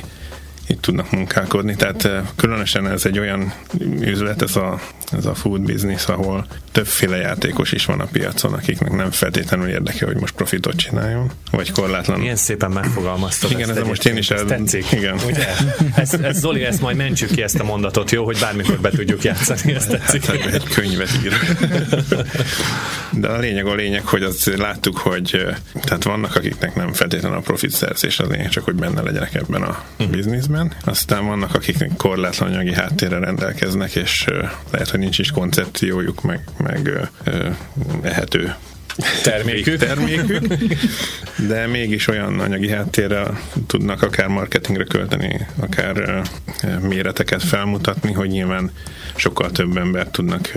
itt 0.66 0.80
tudnak 0.80 1.10
munkálkodni. 1.10 1.76
Tehát 1.76 2.08
különösen 2.36 2.88
ez 2.88 3.04
egy 3.04 3.18
olyan 3.18 3.52
üzlet, 4.00 4.42
ez 4.42 4.56
a, 4.56 4.80
ez 5.12 5.26
a 5.26 5.34
food 5.34 5.60
business, 5.60 6.06
ahol 6.06 6.46
többféle 6.72 7.16
játékos 7.16 7.72
is 7.72 7.84
van 7.84 8.00
a 8.00 8.04
piacon, 8.04 8.52
akiknek 8.52 8.92
nem 8.92 9.10
feltétlenül 9.10 9.68
érdekel, 9.68 10.08
hogy 10.08 10.16
most 10.16 10.34
profitot 10.34 10.76
csináljon, 10.76 11.30
vagy 11.50 11.72
korlátlan. 11.72 12.18
Milyen 12.18 12.36
szépen 12.36 12.70
megfogalmaztad. 12.70 13.50
Igen, 13.50 13.70
ez 13.70 13.86
most 13.86 14.06
én 14.06 14.16
is 14.16 14.30
el... 14.30 14.44
tetszik. 14.44 14.92
Igen. 14.92 15.18
Ugye? 15.26 15.46
Ez, 15.94 16.14
ez, 16.14 16.38
Zoli, 16.38 16.64
ezt 16.64 16.80
majd 16.80 16.96
mentsük 16.96 17.30
ki 17.30 17.42
ezt 17.42 17.58
a 17.58 17.64
mondatot, 17.64 18.10
jó, 18.10 18.24
hogy 18.24 18.38
bármikor 18.40 18.80
be 18.80 18.90
tudjuk 18.90 19.24
játszani, 19.24 19.74
ezt 19.74 19.88
tetszik. 19.88 20.24
Hát, 20.24 20.36
hát 20.36 20.54
egy 20.54 20.68
könyvet 20.68 21.10
ír. 21.24 21.32
De 23.10 23.28
a 23.28 23.38
lényeg 23.38 23.66
a 23.66 23.74
lényeg, 23.74 24.06
hogy 24.06 24.22
azt 24.22 24.56
láttuk, 24.56 24.98
hogy 24.98 25.46
tehát 25.82 26.04
vannak, 26.04 26.36
akiknek 26.36 26.74
nem 26.74 26.92
feltétlenül 26.92 27.38
a 27.38 27.40
profit 27.40 27.70
szerzés 27.70 28.18
az 28.18 28.28
lényeg, 28.28 28.48
csak 28.48 28.64
hogy 28.64 28.74
benne 28.74 29.02
legyenek 29.02 29.34
ebben 29.34 29.62
a 29.62 29.82
uh-huh. 29.98 30.16
Bizniszben. 30.56 30.92
Aztán 30.92 31.26
vannak, 31.26 31.54
akiknek 31.54 31.90
korlátlan 31.96 32.52
anyagi 32.52 32.72
háttérre 32.72 33.18
rendelkeznek, 33.18 33.94
és 33.94 34.26
lehet, 34.70 34.88
hogy 34.88 34.98
nincs 34.98 35.18
is 35.18 35.30
koncepciójuk, 35.30 36.22
meg, 36.22 36.40
meg 36.56 37.08
ehető 38.02 38.54
termékük. 39.22 39.78
termékük, 39.78 40.54
de 41.48 41.66
mégis 41.66 42.08
olyan 42.08 42.40
anyagi 42.40 42.68
háttérrel 42.68 43.40
tudnak 43.66 44.02
akár 44.02 44.28
marketingre 44.28 44.84
költeni, 44.84 45.46
akár 45.60 46.22
méreteket 46.80 47.42
felmutatni, 47.42 48.12
hogy 48.12 48.28
nyilván 48.28 48.70
sokkal 49.14 49.50
több 49.50 49.76
embert 49.76 50.10
tudnak 50.10 50.52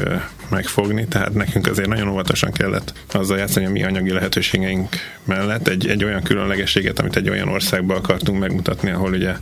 megfogni, 0.49 1.08
tehát 1.08 1.34
nekünk 1.34 1.67
azért 1.67 1.88
nagyon 1.88 2.08
óvatosan 2.08 2.52
kellett 2.52 2.93
azzal 3.12 3.38
játszani 3.38 3.65
a 3.65 3.69
mi 3.69 3.84
anyagi 3.84 4.12
lehetőségeink 4.12 4.95
mellett 5.23 5.67
egy, 5.67 5.88
egy 5.88 6.04
olyan 6.04 6.23
különlegességet, 6.23 6.99
amit 6.99 7.15
egy 7.15 7.30
olyan 7.30 7.47
országba 7.47 7.95
akartunk 7.95 8.39
megmutatni, 8.39 8.89
ahol 8.89 9.12
ugye 9.12 9.34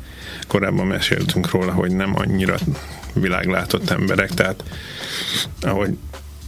korábban 0.48 0.88
meséltünk 0.88 1.52
róla, 1.52 1.72
hogy 1.72 1.92
nem 1.92 2.12
annyira 2.16 2.56
világlátott 3.14 3.90
emberek, 3.90 4.30
tehát 4.30 4.64
ahogy 5.62 5.98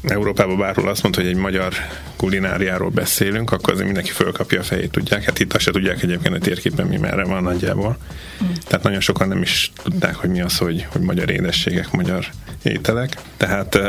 Európában 0.04 0.58
bárhol 0.58 0.90
azt 0.90 1.04
mondta, 1.04 1.22
hogy 1.22 1.30
egy 1.30 1.36
magyar 1.36 1.74
kulináriáról 2.16 2.90
beszélünk, 2.90 3.52
akkor 3.52 3.70
azért 3.70 3.86
mindenki 3.86 4.12
fölkapja 4.12 4.60
a 4.60 4.64
fejét, 4.64 4.92
tudják. 4.92 5.24
Hát 5.24 5.40
itt 5.40 5.54
azt 5.54 5.64
se 5.64 5.72
tudják 5.72 6.04
egyébként 6.04 6.36
a 6.36 6.40
térképen, 6.40 6.88
mi 6.88 6.98
merre 6.98 7.24
van 7.24 7.44
nagyjából. 7.44 7.98
Mm. 8.44 8.48
Tehát 8.68 8.84
nagyon 8.84 9.00
sokan 9.00 9.28
nem 9.28 9.42
is 9.42 9.72
tudták, 9.84 10.16
hogy 10.16 10.30
mi 10.30 10.42
az, 10.42 10.58
hogy, 10.58 10.88
hogy 10.90 11.02
magyar 11.02 11.30
édességek, 11.30 11.92
magyar 11.92 12.26
ételek. 12.64 13.22
Tehát 13.38 13.80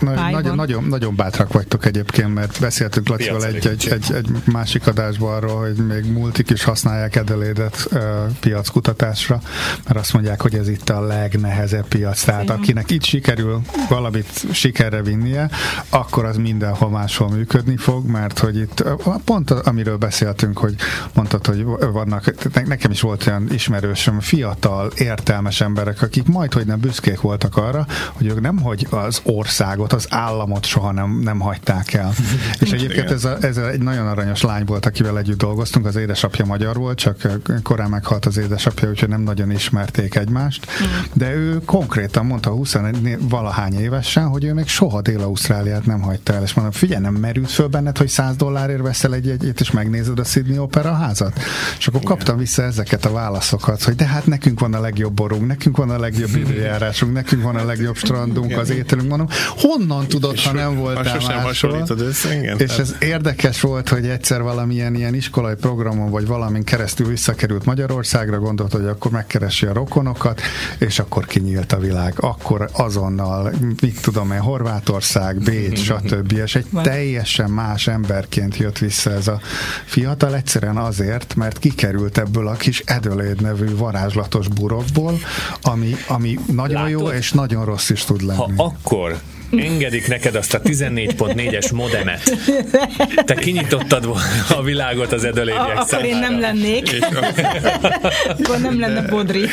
Na, 0.00 0.30
nagyon, 0.30 0.54
nagyon, 0.54 0.84
nagyon 0.84 1.16
bátrak 1.16 1.52
vagytok 1.52 1.86
egyébként, 1.86 2.34
mert 2.34 2.60
beszéltünk 2.60 3.08
Lacival 3.08 3.44
egy, 3.44 3.66
egy, 3.66 3.88
egy, 3.90 4.12
egy 4.14 4.28
másik 4.44 4.86
adásban 4.86 5.34
arról, 5.34 5.58
hogy 5.58 5.74
még 5.86 6.12
multik 6.12 6.50
is 6.50 6.64
használják 6.64 7.16
Edelédet 7.16 7.88
uh, 7.92 8.00
piackutatásra, 8.40 9.40
mert 9.86 9.98
azt 9.98 10.12
mondják, 10.12 10.40
hogy 10.40 10.54
ez 10.54 10.68
itt 10.68 10.88
a 10.88 11.00
legnehezebb 11.00 11.88
piac. 11.88 12.22
Tehát 12.24 12.50
akinek 12.50 12.90
itt 12.90 13.02
sikerül 13.02 13.60
valamit 13.88 14.46
sikerre 14.52 15.02
vinnie, 15.02 15.50
akkor 15.88 16.24
az 16.24 16.36
mindenhol 16.36 16.90
máshol 16.90 17.28
működni 17.28 17.76
fog, 17.76 18.06
mert 18.06 18.38
hogy 18.38 18.56
itt 18.56 18.84
pont 19.24 19.50
amiről 19.50 19.96
beszéltünk, 19.96 20.58
hogy 20.58 20.74
mondtad, 21.14 21.46
hogy 21.46 21.64
vannak, 21.92 22.34
nekem 22.66 22.90
is 22.90 23.00
volt 23.00 23.26
olyan 23.26 23.52
ismerősöm, 23.52 24.20
fiatal, 24.20 24.90
értelmes 24.96 25.60
emberek, 25.60 26.02
akik 26.02 26.26
majd, 26.26 26.52
hogy 26.52 26.66
nem 26.66 26.80
büszkék 26.80 27.20
voltak 27.20 27.56
arra, 27.56 27.86
hogy 28.12 28.26
ők 28.26 28.40
nem, 28.40 28.58
hogy 28.58 28.86
az 28.90 29.20
országot, 29.22 29.92
az 29.92 30.06
államot 30.10 30.64
soha 30.64 30.92
nem, 30.92 31.20
nem 31.22 31.38
hagyták 31.38 31.92
el. 31.92 32.12
És 32.60 32.70
egyébként 32.70 33.10
ez, 33.10 33.24
a, 33.24 33.36
ez 33.40 33.56
egy 33.56 33.80
nagyon 33.80 34.06
aranyos 34.06 34.42
lány 34.42 34.64
volt, 34.64 34.86
akivel 34.86 35.18
együtt 35.18 35.38
dolgoztunk, 35.38 35.86
az 35.86 35.96
édesapja 35.96 36.44
magyar 36.44 36.76
volt, 36.76 36.98
csak 36.98 37.28
korán 37.62 37.90
meghalt 37.90 38.26
az 38.26 38.36
édesapja, 38.36 38.88
úgyhogy 38.88 39.08
nem 39.08 39.20
nagyon 39.20 39.50
ismerték 39.50 40.14
egymást, 40.14 40.66
de 41.12 41.34
ő 41.34 41.60
konkrétan 41.64 42.26
mondta 42.26 42.50
20 42.50 42.76
valahány 43.18 43.80
évesen, 43.80 44.28
hogy 44.28 44.44
ő 44.44 44.52
még 44.52 44.66
soha 44.66 45.00
Dél-Ausztráliát 45.00 45.86
nem 45.86 46.00
hagyta 46.00 46.34
el, 46.34 46.42
és 46.42 46.54
mondom, 46.54 46.72
figyelj, 46.72 47.02
nem 47.02 47.14
merült 47.14 47.50
föl 47.50 47.66
benned, 47.66 47.98
hogy 47.98 48.08
100 48.08 48.36
dollárért 48.36 48.82
veszel 48.82 49.14
egy 49.14 49.26
jegyét, 49.26 49.60
és 49.60 49.70
megnézed 49.70 50.18
a 50.18 50.24
Sydney 50.24 50.58
Opera 50.58 50.92
házat? 50.92 51.40
És 51.78 51.86
akkor 51.86 52.00
Igen. 52.00 52.16
kaptam 52.16 52.36
vissza 52.36 52.62
ezeket 52.62 53.04
a 53.04 53.12
válaszokat, 53.12 53.82
hogy 53.82 53.94
de 53.94 54.06
hát 54.06 54.26
nekünk 54.26 54.60
van 54.60 54.74
a 54.74 54.80
legjobb 54.80 55.12
borunk, 55.12 55.46
nekünk 55.46 55.76
van 55.76 55.90
a 55.90 55.98
legjobb 55.98 56.36
időjárásunk, 56.46 57.12
nekünk 57.12 57.42
van 57.42 57.56
a 57.56 57.64
legjobb 57.64 57.96
strandunk, 57.98 58.56
az 58.56 58.70
ételünk, 58.70 59.08
mondom, 59.08 59.28
honnan 59.48 60.06
tudod, 60.06 60.38
ha 60.38 60.52
nem 60.52 60.76
voltál 60.76 61.20
máshol? 61.26 61.86
És 62.56 62.78
ez 62.78 62.94
érdekes 63.00 63.60
volt, 63.60 63.88
hogy 63.88 64.06
egyszer 64.06 64.42
valamilyen 64.42 64.94
ilyen 64.94 65.14
iskolai 65.14 65.54
programon, 65.54 66.10
vagy 66.10 66.26
valamin 66.26 66.64
keresztül 66.64 67.06
visszakerült 67.06 67.64
Magyarországra, 67.64 68.38
gondolt, 68.38 68.72
hogy 68.72 68.86
akkor 68.86 69.10
megkeresi 69.10 69.66
a 69.66 69.72
rokonokat, 69.72 70.40
és 70.78 70.98
akkor 70.98 71.26
kinyílt 71.26 71.72
a 71.72 71.78
világ. 71.78 72.14
Akkor 72.16 72.68
azonnal, 72.72 73.52
mit 73.80 74.00
tudom 74.00 74.32
én, 74.32 74.40
Horvátország, 74.40 75.38
Bécs, 75.38 75.84
stb. 75.88 76.32
És 76.32 76.54
egy 76.54 76.66
teljesen 76.82 77.50
más 77.50 77.86
emberként 77.86 78.56
jött 78.56 78.78
vissza 78.78 79.10
ez 79.10 79.28
a 79.28 79.40
fiatal, 79.84 80.34
egyszerűen 80.34 80.76
azért, 80.76 81.34
mert 81.34 81.58
kikerült 81.58 82.18
ebből 82.18 82.48
a 82.48 82.52
kis 82.52 82.82
Adelaide 82.86 83.42
nevű 83.42 83.76
varázslatos 83.76 84.48
burokból, 84.48 85.18
ami, 85.62 85.94
ami 86.08 86.38
nagyon 86.46 86.74
Látod? 86.74 86.90
jó 86.90 87.08
és 87.08 87.32
nagyon 87.32 87.64
rossz 87.64 87.87
is 87.90 88.04
tud 88.04 88.22
lenni. 88.22 88.56
Ha 88.56 88.64
akkor 88.64 89.20
engedik 89.50 90.08
neked 90.08 90.34
azt 90.34 90.54
a 90.54 90.60
14.4-es 90.60 91.74
modemet. 91.74 92.36
Te 93.24 93.34
kinyitottad 93.34 94.06
volna 94.06 94.44
a 94.56 94.62
világot 94.62 95.12
az 95.12 95.24
edölédiek 95.24 95.60
Akkor 95.60 95.86
számára. 95.86 96.08
én 96.08 96.18
nem 96.18 96.40
lennék. 96.40 96.96
Akkor 98.28 98.58
nem 98.58 98.80
lenne 98.80 99.02
Bodri. 99.02 99.46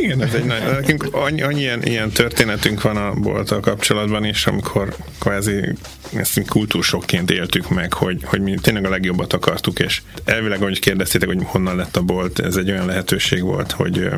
Igen, 0.00 0.22
ez 0.22 0.34
egy 0.34 0.44
nagy, 0.44 0.62
nekünk 0.62 1.08
annyi, 1.10 1.42
annyi 1.42 1.60
ilyen, 1.60 1.82
ilyen 1.82 2.10
történetünk 2.10 2.82
van 2.82 2.96
a 2.96 3.12
bolttal 3.14 3.60
kapcsolatban 3.60 4.24
is, 4.24 4.46
amikor 4.46 4.96
kvázi 5.20 5.74
ezt 6.14 6.42
kultúrsokként 6.48 7.30
éltük 7.30 7.68
meg, 7.68 7.92
hogy, 7.92 8.20
hogy 8.24 8.40
mi 8.40 8.54
tényleg 8.62 8.84
a 8.84 8.88
legjobbat 8.88 9.32
akartuk, 9.32 9.78
és 9.78 10.02
elvileg, 10.24 10.60
ahogy 10.60 10.80
kérdeztétek, 10.80 11.28
hogy 11.28 11.42
honnan 11.44 11.76
lett 11.76 11.96
a 11.96 12.02
bolt, 12.02 12.38
ez 12.38 12.56
egy 12.56 12.70
olyan 12.70 12.86
lehetőség 12.86 13.42
volt, 13.42 13.72
hogy 13.72 14.08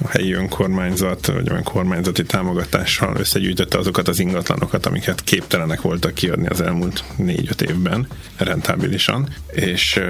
a 0.00 0.06
helyi 0.08 0.32
önkormányzat, 0.32 1.26
vagy 1.26 1.50
olyan 1.50 1.62
kormányzati 1.62 2.24
támogatással 2.24 3.07
összegyűjtötte 3.16 3.78
azokat 3.78 4.08
az 4.08 4.18
ingatlanokat, 4.18 4.86
amiket 4.86 5.24
képtelenek 5.24 5.80
voltak 5.80 6.14
kiadni 6.14 6.46
az 6.46 6.60
elmúlt 6.60 7.04
négy-öt 7.16 7.62
évben 7.62 8.08
rentábilisan, 8.36 9.28
és 9.52 10.00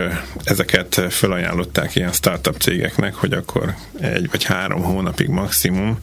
ezeket 0.44 1.02
felajánlották 1.08 1.94
ilyen 1.94 2.12
startup 2.12 2.56
cégeknek, 2.56 3.14
hogy 3.14 3.32
akkor 3.32 3.74
egy 4.00 4.30
vagy 4.30 4.44
három 4.44 4.82
hónapig 4.82 5.28
maximum 5.28 5.98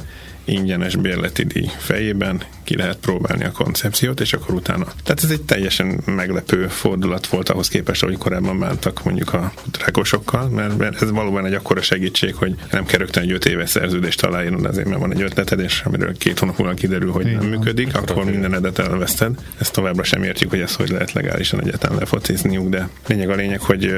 ingyenes 0.45 0.95
bérleti 0.95 1.43
díj 1.43 1.69
fejében 1.77 2.41
ki 2.63 2.75
lehet 2.75 2.97
próbálni 2.97 3.43
a 3.43 3.51
koncepciót, 3.51 4.19
és 4.19 4.33
akkor 4.33 4.55
utána. 4.55 4.85
Tehát 5.03 5.23
ez 5.23 5.29
egy 5.29 5.41
teljesen 5.41 6.01
meglepő 6.05 6.67
fordulat 6.67 7.27
volt 7.27 7.49
ahhoz 7.49 7.67
képest, 7.67 8.03
hogy 8.03 8.17
korábban 8.17 8.59
bántak 8.59 9.03
mondjuk 9.03 9.33
a 9.33 9.53
drágosokkal, 9.71 10.49
mert 10.49 11.01
ez 11.01 11.11
valóban 11.11 11.45
egy 11.45 11.53
akkora 11.53 11.81
segítség, 11.81 12.35
hogy 12.35 12.55
nem 12.71 12.85
kell 12.85 12.99
rögtön 12.99 13.23
egy 13.23 13.31
öt 13.31 13.45
éves 13.45 13.69
szerződést 13.69 14.23
aláírnod, 14.23 14.65
azért 14.65 14.87
mert 14.87 14.99
van 14.99 15.13
egy 15.13 15.21
ötleted, 15.21 15.59
és 15.59 15.81
amiről 15.85 16.17
két 16.17 16.39
hónap 16.39 16.57
múlva 16.57 16.73
kiderül, 16.73 17.11
hogy 17.11 17.25
nem 17.25 17.45
működik, 17.45 17.95
akkor 17.95 18.25
mindenedet 18.25 18.79
elveszted. 18.79 19.39
Ezt 19.57 19.73
továbbra 19.73 20.03
sem 20.03 20.23
értjük, 20.23 20.49
hogy 20.49 20.59
ez 20.59 20.75
hogy 20.75 20.89
lehet 20.89 21.11
legálisan 21.11 21.61
egyáltalán 21.61 21.97
lefotizniuk, 21.97 22.69
de 22.69 22.89
lényeg 23.07 23.29
a 23.29 23.35
lényeg, 23.35 23.61
hogy 23.61 23.93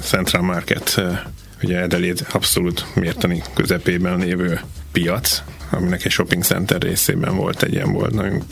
Central 0.00 0.42
Market 0.42 1.00
ugye 1.62 1.80
Adelaide 1.80 2.22
abszolút 2.32 2.86
mértani 2.94 3.42
közepében 3.54 4.18
lévő 4.18 4.60
piac, 4.92 5.42
aminek 5.70 6.04
egy 6.04 6.10
shopping 6.10 6.42
center 6.42 6.80
részében 6.80 7.36
volt 7.36 7.62
egy 7.62 7.72
ilyen 7.72 7.92
bolt. 7.92 8.14
Nagyon 8.14 8.42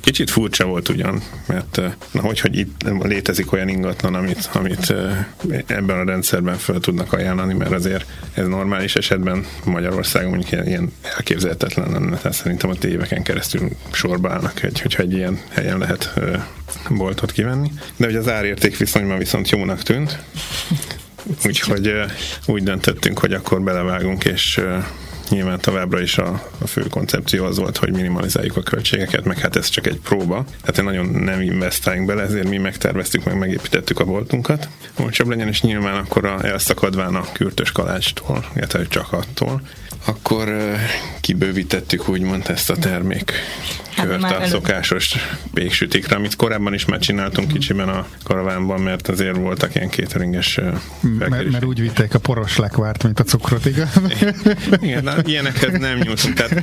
kicsit 0.00 0.30
furcsa 0.30 0.64
volt 0.64 0.88
ugyan, 0.88 1.22
mert 1.46 1.80
na, 2.10 2.20
hogy, 2.20 2.40
hogy 2.40 2.58
itt 2.58 2.84
létezik 3.02 3.52
olyan 3.52 3.68
ingatlan, 3.68 4.14
amit, 4.14 4.50
amit 4.52 4.94
ebben 5.66 5.98
a 5.98 6.04
rendszerben 6.04 6.56
fel 6.56 6.80
tudnak 6.80 7.12
ajánlani, 7.12 7.54
mert 7.54 7.72
azért 7.72 8.06
ez 8.34 8.46
normális 8.46 8.94
esetben 8.96 9.46
Magyarországon 9.64 10.30
mondjuk 10.30 10.52
ilyen, 10.52 10.66
ilyen 10.66 10.92
elképzelhetetlen 11.16 11.90
lenne, 11.90 12.16
tehát 12.16 12.36
szerintem 12.36 12.70
a 12.70 12.86
éveken 12.86 13.22
keresztül 13.22 13.68
sorba 13.92 14.30
állnak, 14.30 14.62
egy, 14.62 14.80
hogyha 14.80 15.02
egy 15.02 15.12
ilyen 15.12 15.40
helyen 15.50 15.78
lehet 15.78 16.12
boltot 16.90 17.32
kivenni. 17.32 17.72
De 17.96 18.06
hogy 18.06 18.16
az 18.16 18.28
árérték 18.28 18.76
viszonyban 18.76 19.18
viszont 19.18 19.50
jónak 19.50 19.82
tűnt, 19.82 20.18
úgyhogy 21.44 21.94
úgy 22.46 22.62
döntöttünk, 22.62 23.18
hogy 23.18 23.32
akkor 23.32 23.62
belevágunk, 23.62 24.24
és 24.24 24.60
nyilván 25.32 25.60
továbbra 25.60 26.00
is 26.00 26.18
a, 26.18 26.50
a 26.58 26.66
fő 26.66 26.82
koncepció 26.90 27.44
az 27.44 27.58
volt, 27.58 27.76
hogy 27.76 27.92
minimalizáljuk 27.92 28.56
a 28.56 28.62
költségeket, 28.62 29.24
meg 29.24 29.38
hát 29.38 29.56
ez 29.56 29.68
csak 29.68 29.86
egy 29.86 29.98
próba. 29.98 30.44
Tehát 30.60 30.82
nagyon 30.82 31.06
nem 31.06 31.40
investáljunk 31.40 32.06
bele, 32.06 32.22
ezért 32.22 32.48
mi 32.48 32.58
megterveztük, 32.58 33.24
meg 33.24 33.38
megépítettük 33.38 34.00
a 34.00 34.04
boltunkat. 34.04 34.68
Olcsóbb 34.98 35.28
legyen, 35.28 35.48
és 35.48 35.62
nyilván 35.62 35.96
akkor 35.96 36.24
a, 36.24 36.44
elszakadván 36.44 37.14
a 37.14 37.32
kürtös 37.32 37.72
kalácstól, 37.72 38.44
illetve 38.54 38.86
csak 38.86 39.12
attól, 39.12 39.62
akkor 40.04 40.76
kibővítettük 41.20 42.08
úgymond 42.08 42.44
ezt 42.48 42.70
a 42.70 42.76
termék 42.76 43.32
hát 43.96 44.06
kört 44.06 44.22
a 44.22 44.46
szokásos 44.46 45.14
péksütikre, 45.54 46.16
amit 46.16 46.36
korábban 46.36 46.74
is 46.74 46.84
már 46.84 46.98
csináltunk 46.98 47.52
kicsiben 47.52 47.88
a 47.88 48.06
karavánban, 48.24 48.80
mert 48.80 49.08
azért 49.08 49.36
voltak 49.36 49.74
ilyen 49.74 49.88
kéteringes 49.88 50.60
mert, 51.18 51.50
mert 51.50 51.64
úgy 51.64 51.80
vitték 51.80 52.14
a 52.14 52.18
poros 52.18 52.56
lekvárt, 52.56 53.02
mint 53.02 53.20
a 53.20 53.24
cukrot, 53.24 53.66
igaz? 53.66 54.00
Igen, 54.80 55.04
na, 55.04 55.14
ilyenekhez 55.24 55.78
nem 55.78 55.98
nyúltunk. 55.98 56.34
Tehát, 56.34 56.62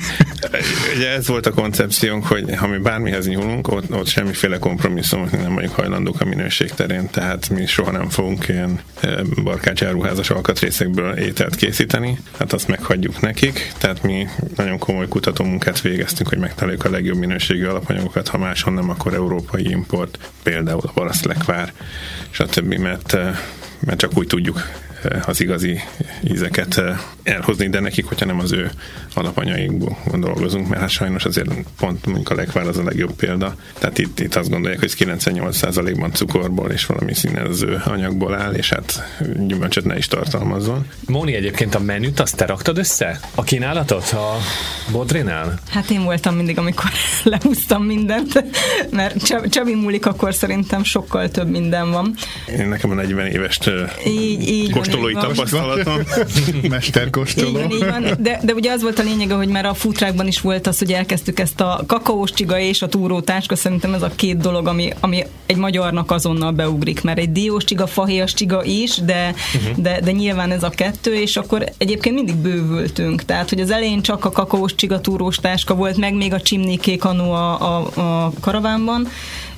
ugye 0.96 1.10
ez 1.10 1.28
volt 1.28 1.46
a 1.46 1.52
koncepciónk, 1.52 2.26
hogy 2.26 2.56
ha 2.56 2.68
mi 2.68 2.78
bármihez 2.78 3.28
nyúlunk, 3.28 3.68
ott, 3.68 3.94
ott 3.94 4.08
semmiféle 4.08 4.58
kompromisszumot 4.58 5.32
nem 5.32 5.54
vagyunk 5.54 5.74
hajlandók 5.74 6.22
a 6.22 6.26
minőség 6.26 6.72
terén, 6.72 7.10
tehát 7.10 7.50
mi 7.50 7.66
soha 7.66 7.92
nem 7.92 8.10
fogunk 8.10 8.48
ilyen 8.48 8.80
barkácsáruházas 9.44 10.30
alkatrészekből 10.30 11.14
ételt 11.18 11.56
készíteni, 11.56 12.20
hát 12.38 12.54
azt 12.54 12.68
meghagyjuk 12.68 13.22
nekik, 13.30 13.72
tehát 13.78 14.04
mi 14.04 14.28
nagyon 14.56 14.78
komoly 14.78 15.08
kutatómunkát 15.08 15.82
végeztünk, 15.82 16.30
hogy 16.30 16.38
megtaláljuk 16.38 16.86
a 16.86 16.90
legjobb 16.90 17.18
minőségű 17.18 17.66
alapanyagokat, 17.66 18.28
ha 18.28 18.38
máshol 18.38 18.74
nem, 18.74 18.90
akkor 18.90 19.14
európai 19.14 19.70
import, 19.70 20.18
például 20.44 20.82
a 20.84 20.92
baraszlekvár, 20.94 21.74
stb., 22.30 22.74
mert, 22.74 23.18
mert 23.80 24.00
csak 24.00 24.18
úgy 24.18 24.28
tudjuk 24.28 24.62
az 25.26 25.42
igazi 25.42 25.80
ízeket 26.24 26.82
elhozni, 27.24 27.70
de 27.70 27.80
nekik, 27.80 28.06
hogyha 28.06 28.26
nem 28.26 28.40
az 28.40 28.52
ő 28.52 28.72
alapanyaikból 29.14 29.98
dolgozunk, 30.14 30.68
mert 30.68 30.82
hát 30.82 30.90
sajnos 30.90 31.26
azért 31.26 31.50
pont 31.80 32.06
mondjuk 32.06 32.30
a 32.30 32.36
lekvár 32.36 32.68
az 32.68 32.78
a 32.78 32.84
legjobb 32.84 33.14
példa. 33.14 33.56
Tehát 33.80 33.98
itt, 33.98 34.20
itt 34.20 34.36
azt 34.36 34.50
gondolják, 34.50 34.80
hogy 34.80 34.94
98%-ban 34.98 36.12
cukorból 36.12 36.72
és 36.72 36.86
valami 36.86 37.14
színező 37.14 37.82
anyagból 37.86 38.36
áll, 38.36 38.54
és 38.54 38.70
hát 38.70 39.04
gyümölcsöt 39.48 39.86
ne 39.86 39.98
is 39.98 40.08
tartalmazzon. 40.08 40.86
Móni, 41.06 41.34
egyébként 41.34 41.76
a 41.76 41.80
menüt 41.80 42.20
azt 42.20 42.36
te 42.36 42.46
raktad 42.46 42.78
össze? 42.78 43.20
A 43.36 43.44
kínálatot 43.44 44.10
a 44.10 44.38
Bodrinál? 44.92 45.60
Hát 45.70 45.90
én 45.90 46.04
voltam 46.04 46.36
mindig, 46.36 46.58
amikor 46.58 46.90
lehúztam 47.24 47.84
mindent, 47.84 48.44
mert 48.92 49.50
Csabi 49.50 49.76
múlik, 49.76 50.06
akkor 50.06 50.34
szerintem 50.34 50.84
sokkal 50.84 51.30
több 51.30 51.50
minden 51.50 51.92
van. 51.92 52.14
Én 52.58 52.68
nekem 52.68 52.90
a 52.90 52.94
40 52.94 53.28
éves 53.28 53.60
így, 54.06 54.48
így 54.48 54.72
kóstolói 54.90 55.14
tapasztalatom. 55.14 56.02
Mesterkóstoló. 56.70 57.48
Így 57.48 57.54
van, 57.54 57.72
így 57.72 57.86
van. 57.86 58.18
De, 58.20 58.40
de 58.44 58.54
ugye 58.54 58.72
az 58.72 58.82
volt 58.82 59.00
a 59.00 59.04
lényege, 59.04 59.34
hogy 59.34 59.48
már 59.48 59.66
a 59.66 59.74
futrákban 59.74 60.28
is 60.28 60.42
volt 60.42 60.68
az, 60.68 60.78
hogy 60.78 60.92
elkezdtük 60.94 61.40
ezt 61.40 61.62
a 61.62 61.84
kakaós 61.88 62.32
csiga 62.32 62.60
és 62.60 62.82
a 62.82 62.88
túrótáska, 62.88 63.56
szerintem 63.56 63.94
ez 63.94 64.02
a 64.02 64.12
két 64.16 64.38
dolog, 64.38 64.68
ami, 64.68 64.94
ami 65.00 65.24
egy 65.46 65.56
magyarnak 65.56 66.12
azonnal 66.12 66.52
beugrik, 66.52 67.02
mert 67.02 67.18
egy 67.18 67.32
diós 67.32 67.64
csiga, 67.64 67.88
fahéjas 67.88 68.34
csiga 68.34 68.64
is, 68.64 68.96
de, 68.98 69.34
uh-huh. 69.56 69.78
de, 69.78 70.00
de 70.04 70.12
nyilván 70.12 70.52
ez 70.52 70.64
a 70.64 70.70
kettő, 70.70 71.16
és 71.16 71.38
akkor 71.38 71.64
egyébként 71.78 72.16
mindig 72.16 72.36
bővültünk. 72.36 73.26
Tehát, 73.26 73.50
hogy 73.50 73.60
az 73.60 73.72
elején 73.72 74.02
csak 74.02 74.26
a 74.26 74.32
kakaós 74.32 74.76
csiga, 74.76 75.02
túrós 75.02 75.36
táska 75.36 75.76
volt, 75.76 75.98
meg 75.98 76.14
még 76.14 76.34
a 76.34 76.42
csimnikék 76.42 77.06
anó 77.06 77.32
a, 77.32 77.78
a, 77.78 78.26
a 78.26 78.32
karavánban, 78.40 79.08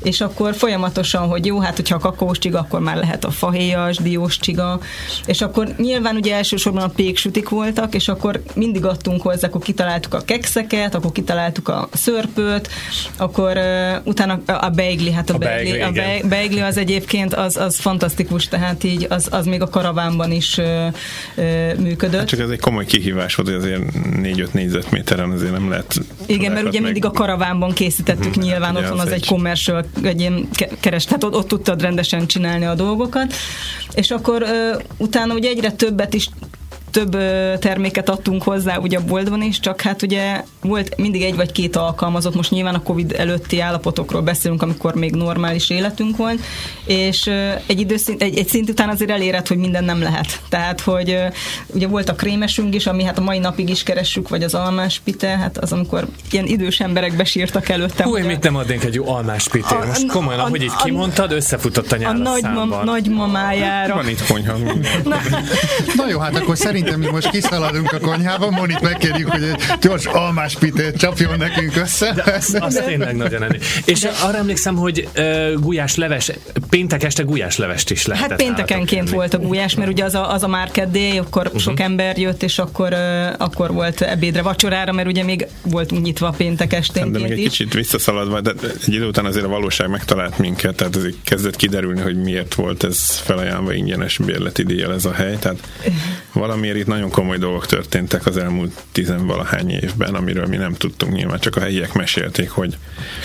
és 0.03 0.21
akkor 0.21 0.55
folyamatosan, 0.55 1.27
hogy 1.27 1.45
jó, 1.45 1.59
hát 1.59 1.75
hogyha 1.75 1.95
a 1.95 1.99
kakaós 1.99 2.37
csiga, 2.37 2.59
akkor 2.59 2.79
már 2.79 2.97
lehet 2.97 3.25
a 3.25 3.31
fahéjas, 3.31 3.97
diós 3.97 4.39
csiga, 4.39 4.79
és 5.25 5.41
akkor 5.41 5.67
nyilván 5.77 6.15
ugye 6.15 6.35
elsősorban 6.35 6.83
a 6.83 6.87
péksütik 6.87 7.49
voltak, 7.49 7.95
és 7.95 8.07
akkor 8.07 8.41
mindig 8.55 8.85
adtunk 8.85 9.21
hozzá, 9.21 9.47
akkor 9.47 9.61
kitaláltuk 9.61 10.13
a 10.13 10.21
kekszeket, 10.21 10.95
akkor 10.95 11.11
kitaláltuk 11.11 11.67
a 11.67 11.89
szörpöt, 11.93 12.69
akkor 13.17 13.57
uh, 13.57 13.95
utána 14.03 14.39
a 14.45 14.69
beigli, 14.69 15.11
hát 15.11 15.29
a, 15.29 15.33
a 15.33 15.37
beigli, 15.37 15.77
beigli, 15.77 15.99
a 16.23 16.27
beigli 16.27 16.59
az 16.59 16.77
egyébként 16.77 17.33
az, 17.33 17.57
az 17.57 17.79
fantasztikus, 17.79 18.47
tehát 18.47 18.83
így 18.83 19.05
az, 19.09 19.27
az 19.31 19.45
még 19.45 19.61
a 19.61 19.67
karavánban 19.67 20.31
is 20.31 20.57
uh, 20.57 20.65
uh, 21.37 21.77
működött. 21.77 22.19
Hát 22.19 22.27
csak 22.27 22.39
ez 22.39 22.49
egy 22.49 22.59
komoly 22.59 22.85
kihívás 22.85 23.35
volt, 23.35 23.49
hogy 23.49 23.57
azért 23.57 23.81
4-5 23.93 24.51
négyzetméteren 24.51 25.31
azért 25.31 25.51
nem 25.51 25.69
lehet 25.69 25.99
Igen, 26.25 26.51
mert 26.51 26.65
ugye 26.65 26.79
meg... 26.79 26.91
mindig 26.91 27.05
a 27.05 27.11
karavánban 27.11 27.73
készítettük, 27.73 28.33
hmm, 28.33 28.43
nyilván 28.43 28.75
hát 28.75 28.83
otthon 28.83 28.99
az, 28.99 29.05
az 29.05 29.11
egy 29.11 29.25
commercial 29.25 29.85
egy 30.03 30.19
ilyen 30.19 30.49
keres, 30.79 31.05
tehát 31.05 31.23
ott, 31.23 31.35
ott 31.35 31.47
tudtad 31.47 31.81
rendesen 31.81 32.27
csinálni 32.27 32.65
a 32.65 32.75
dolgokat, 32.75 33.33
és 33.93 34.11
akkor 34.11 34.41
uh, 34.41 34.81
utána 34.97 35.33
ugye 35.33 35.49
egyre 35.49 35.71
többet 35.71 36.13
is 36.13 36.29
több 36.91 37.17
terméket 37.59 38.09
adtunk 38.09 38.43
hozzá 38.43 38.77
ugye 38.77 38.97
a 38.97 39.03
boltban 39.03 39.41
is, 39.41 39.59
csak 39.59 39.81
hát 39.81 40.01
ugye 40.01 40.43
volt 40.61 40.97
mindig 40.97 41.21
egy 41.21 41.35
vagy 41.35 41.51
két 41.51 41.75
alkalmazott, 41.75 42.35
most 42.35 42.51
nyilván 42.51 42.75
a 42.75 42.83
Covid 42.83 43.11
előtti 43.17 43.59
állapotokról 43.59 44.21
beszélünk, 44.21 44.61
amikor 44.61 44.95
még 44.95 45.15
normális 45.15 45.69
életünk 45.69 46.17
volt, 46.17 46.39
és 46.85 47.27
egy 47.65 47.79
időszint, 47.79 48.21
egy, 48.21 48.37
egy 48.37 48.47
szint 48.47 48.69
után 48.69 48.89
azért 48.89 49.11
elérett, 49.11 49.47
hogy 49.47 49.57
minden 49.57 49.83
nem 49.83 50.01
lehet. 50.01 50.41
Tehát, 50.49 50.81
hogy 50.81 51.17
ugye 51.67 51.87
volt 51.87 52.09
a 52.09 52.15
krémesünk 52.15 52.75
is, 52.75 52.85
ami 52.85 53.03
hát 53.03 53.17
a 53.17 53.21
mai 53.21 53.39
napig 53.39 53.69
is 53.69 53.83
keressük, 53.83 54.29
vagy 54.29 54.43
az 54.43 54.53
almás 54.53 55.01
pite, 55.03 55.27
hát 55.27 55.57
az 55.57 55.71
amikor 55.71 56.07
ilyen 56.31 56.45
idős 56.45 56.79
emberek 56.79 57.15
besírtak 57.15 57.69
előttem. 57.69 58.07
Hú, 58.07 58.17
mit 58.17 58.43
nem 58.43 58.55
adnék 58.55 58.83
egy 58.83 58.93
jó 58.93 59.09
almás 59.09 59.47
pitét? 59.47 59.85
Most 59.85 60.07
komolyan, 60.07 60.39
a, 60.39 60.45
ahogy 60.45 60.63
így 60.63 60.75
kimondtad, 60.83 61.31
összefutott 61.31 61.91
a 61.91 61.97
nyár 61.97 62.15
a, 62.15 62.17
a 62.17 62.21
nagymam, 62.21 62.75
nagymamájára. 62.83 63.95
Van 63.95 64.09
itt 64.09 64.25
konyha. 64.27 64.57
Na. 65.03 65.15
Na 65.95 66.07
jó, 66.09 66.19
hát 66.19 66.35
akkor 66.35 66.57
szerintem 66.81 67.09
mi 67.09 67.15
most 67.15 67.29
kiszaladunk 67.29 67.91
a 67.91 67.99
konyhába, 67.99 68.49
Monit 68.49 68.81
megkérjük, 68.81 69.29
hogy 69.29 69.43
egy 69.43 69.55
gyors 69.81 70.05
almás 70.05 70.55
pitét 70.55 70.97
csapjon 70.97 71.37
nekünk 71.37 71.75
össze. 71.75 72.13
De 72.13 72.31
az, 72.31 72.57
az 72.59 72.81
tényleg 72.85 73.15
nagyon 73.15 73.43
enni. 73.43 73.57
És 73.85 74.07
arra 74.23 74.37
emlékszem, 74.37 74.75
hogy 74.75 75.07
uh, 75.17 75.53
gulyás 75.53 75.95
leves, 75.95 76.31
péntek 76.69 77.03
este 77.03 77.23
gulyás 77.23 77.57
levest 77.57 77.91
is 77.91 78.05
lehetett. 78.05 78.29
Hát 78.29 78.39
péntekenként 78.39 79.09
volt 79.09 79.33
a 79.33 79.37
gulyás, 79.37 79.75
mert 79.75 79.89
ugye 79.89 80.03
az 80.03 80.15
a, 80.15 80.33
az 80.33 80.43
a 80.43 80.47
market 80.47 80.91
day, 80.91 81.17
akkor 81.17 81.45
uh-huh. 81.45 81.61
sok 81.61 81.79
ember 81.79 82.17
jött, 82.17 82.43
és 82.43 82.59
akkor, 82.59 82.93
uh, 82.93 83.33
akkor 83.37 83.71
volt 83.71 84.01
ebédre, 84.01 84.41
vacsorára, 84.41 84.91
mert 84.91 85.07
ugye 85.07 85.23
még 85.23 85.47
voltunk 85.61 86.03
nyitva 86.03 86.29
péntek 86.37 86.73
esténként 86.73 87.13
De 87.13 87.19
még 87.19 87.31
egy 87.31 87.37
is. 87.37 87.43
kicsit 87.43 87.73
visszaszaladva, 87.73 88.41
de 88.41 88.53
egy 88.85 88.93
idő 88.93 89.07
után 89.07 89.25
azért 89.25 89.45
a 89.45 89.49
valóság 89.49 89.89
megtalált 89.89 90.37
minket, 90.37 90.75
tehát 90.75 90.95
ez 90.95 91.03
kezdett 91.23 91.55
kiderülni, 91.55 92.01
hogy 92.01 92.21
miért 92.21 92.53
volt 92.53 92.83
ez 92.83 93.09
felajánlva 93.09 93.73
ingyenes 93.73 94.17
bérleti 94.17 94.63
díjjal 94.63 94.93
ez 94.93 95.05
a 95.05 95.13
hely, 95.13 95.37
tehát 95.39 95.57
valamiért 96.71 96.87
itt 96.87 96.93
nagyon 96.93 97.09
komoly 97.09 97.37
dolgok 97.37 97.65
történtek 97.65 98.25
az 98.25 98.37
elmúlt 98.37 98.83
tizenvalahány 98.91 99.69
évben, 99.69 100.15
amiről 100.15 100.45
mi 100.45 100.55
nem 100.55 100.73
tudtunk 100.73 101.13
nyilván, 101.13 101.39
csak 101.39 101.55
a 101.55 101.59
helyiek 101.59 101.93
mesélték, 101.93 102.49
hogy, 102.49 102.77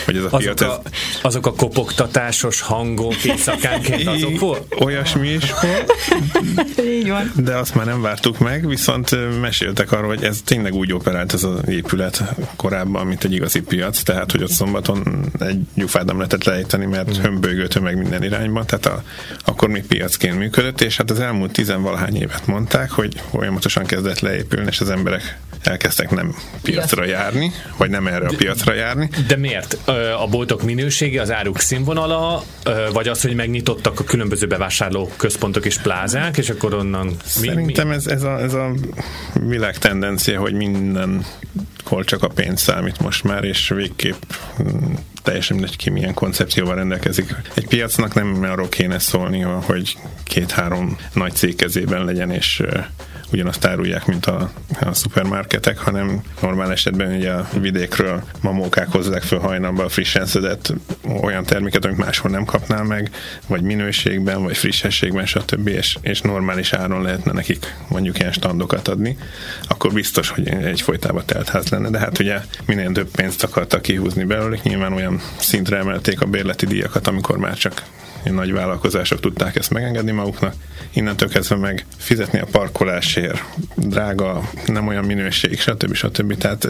hogy 0.05 0.17
ez 0.17 0.23
a 0.23 0.27
azok 0.27 0.41
piac... 0.41 0.61
A, 0.61 0.81
ez... 0.85 0.93
Azok 1.23 1.47
a 1.47 1.55
kopogtatásos 1.55 2.61
hangok 2.61 3.25
éjszakánként 3.25 4.07
azok 4.07 4.39
volt? 4.39 4.75
Olyasmi 4.81 5.29
is 5.29 5.53
volt. 5.63 5.93
Így 6.99 7.09
van. 7.09 7.33
De 7.35 7.57
azt 7.57 7.75
már 7.75 7.87
nem 7.87 8.01
vártuk 8.01 8.39
meg, 8.39 8.69
viszont 8.69 9.41
meséltek 9.41 9.93
arról, 9.93 10.09
hogy 10.09 10.25
ez 10.25 10.41
tényleg 10.45 10.75
úgy 10.75 10.93
operált 10.93 11.33
ez 11.33 11.45
az 11.45 11.69
épület 11.69 12.23
korábban, 12.57 13.07
mint 13.07 13.25
egy 13.25 13.33
igazi 13.33 13.61
piac, 13.61 14.03
tehát 14.03 14.33
hogy 14.33 14.43
ott 14.43 14.51
szombaton 14.51 15.25
egy 15.41 15.61
gyufát 15.75 16.05
nem 16.05 16.17
lehetett 16.17 16.45
lejteni, 16.45 16.87
mert 16.87 17.19
mm. 17.19 17.23
hömbölygő 17.23 17.67
tömeg 17.67 17.97
minden 17.97 18.23
irányban, 18.23 18.67
tehát 18.67 18.87
a, 18.87 19.03
akkor 19.45 19.69
még 19.69 19.87
piacként 19.87 20.39
működött, 20.39 20.81
és 20.81 20.97
hát 20.97 21.11
az 21.11 21.21
elmúlt 21.21 21.53
tizenvalahány 21.53 22.17
évet 22.17 22.47
mondták, 22.47 22.91
hogy 22.91 23.23
folyamatosan 23.37 23.85
kezdett 23.85 24.21
leépülni, 24.21 24.67
és 24.71 24.81
az 24.81 24.91
emberek 24.91 25.39
elkezdtek 25.63 26.11
nem 26.11 26.35
piacra 26.63 27.05
járni, 27.05 27.53
vagy 27.77 27.91
nem 27.91 28.07
erre 28.07 28.27
a 28.27 28.35
piacra 28.37 28.75
járni. 28.75 29.09
De 29.27 29.37
miért? 29.37 29.79
A 30.19 30.27
boltok 30.31 30.63
minősége, 30.63 31.21
az 31.21 31.31
áruk 31.31 31.61
színvonala, 31.61 32.45
vagy 32.93 33.09
az, 33.09 33.23
hogy 33.23 33.35
megnyitottak 33.35 34.01
a 34.01 34.05
különböző 34.05 34.47
bevásárló 34.47 35.11
központok 35.17 35.65
és 35.65 35.79
plázák, 35.79 36.37
és 36.37 36.51
akkor 36.51 36.75
onnan... 36.75 37.17
Szerintem 37.25 37.89
mi? 37.89 37.95
Ez, 37.95 38.07
ez, 38.07 38.23
a, 38.23 38.41
ez 38.41 38.53
a 38.53 38.73
világ 39.47 39.79
tendencia, 39.79 40.41
hogy 40.41 40.53
minden 40.53 41.25
hol 41.85 42.05
csak 42.05 42.23
a 42.23 42.29
pénz 42.29 42.61
számít 42.61 43.01
most 43.01 43.25
már, 43.25 43.45
és 43.45 43.69
végképp 43.69 44.23
mm, 44.63 44.95
teljesen 45.23 45.57
mindegy 45.57 45.77
ki 45.77 45.91
milyen 45.91 46.15
koncepcióval 46.15 46.75
rendelkezik. 46.75 47.35
Egy 47.55 47.67
piacnak 47.67 48.15
nem 48.15 48.43
arról 48.43 48.69
kéne 48.69 48.99
szólni, 48.99 49.41
hogy 49.41 49.97
két-három 50.25 50.97
nagy 51.13 51.33
cég 51.33 51.57
kezében 51.57 52.05
legyen, 52.05 52.31
és 52.31 52.63
ugyanazt 53.33 53.65
árulják, 53.65 54.07
mint 54.07 54.27
a, 54.27 54.51
a 54.81 54.95
szupermarketek, 54.95 55.79
hanem 55.79 56.23
normál 56.41 56.73
esetben 56.73 57.17
ugye 57.17 57.33
a 57.33 57.49
vidékről 57.61 58.23
mamókák 58.41 58.89
hozzák 58.89 59.23
föl 59.23 59.39
hajnalba 59.39 59.85
a 59.85 59.89
frissen 59.89 60.27
szedett 60.27 60.73
olyan 61.23 61.45
terméket, 61.45 61.85
amit 61.85 61.97
máshol 61.97 62.31
nem 62.31 62.45
kapnál 62.45 62.85
meg, 62.85 63.11
vagy 63.47 63.63
minőségben, 63.63 64.43
vagy 64.43 64.57
frissességben, 64.57 65.27
stb. 65.27 65.69
És, 65.69 65.97
és 66.01 66.21
normális 66.21 66.73
áron 66.73 67.03
lehetne 67.03 67.33
nekik 67.33 67.75
mondjuk 67.89 68.19
ilyen 68.19 68.33
standokat 68.33 68.89
adni, 68.89 69.17
akkor 69.69 69.93
biztos, 69.93 70.29
hogy 70.29 70.49
egy 70.49 70.81
folytában 70.81 71.23
teltház 71.27 71.69
lenne. 71.69 71.91
De 71.91 71.99
hát 71.99 72.19
ugye 72.19 72.41
minél 72.67 72.93
több 72.93 73.11
pénzt 73.11 73.43
akartak 73.43 73.83
kihúzni 73.83 74.25
belőle, 74.25 74.59
nyilván 74.63 74.93
olyan 74.93 75.21
szintre 75.37 75.77
emelték 75.77 76.21
a 76.21 76.27
bérleti 76.27 76.67
díjakat, 76.67 77.07
amikor 77.07 77.39
már 77.39 77.57
csak 77.57 77.83
nagy 78.35 78.53
vállalkozások 78.53 79.21
tudták 79.21 79.57
ezt 79.57 79.71
megengedni 79.71 80.11
maguknak. 80.11 80.55
Innentől 80.93 81.29
kezdve 81.29 81.57
meg 81.57 81.87
fizetni 81.97 82.39
a 82.39 82.47
parkolásért, 82.51 83.45
drága, 83.75 84.51
nem 84.67 84.87
olyan 84.87 85.05
minőség, 85.05 85.61
stb. 85.61 85.95
stb. 85.95 86.37
Tehát 86.37 86.69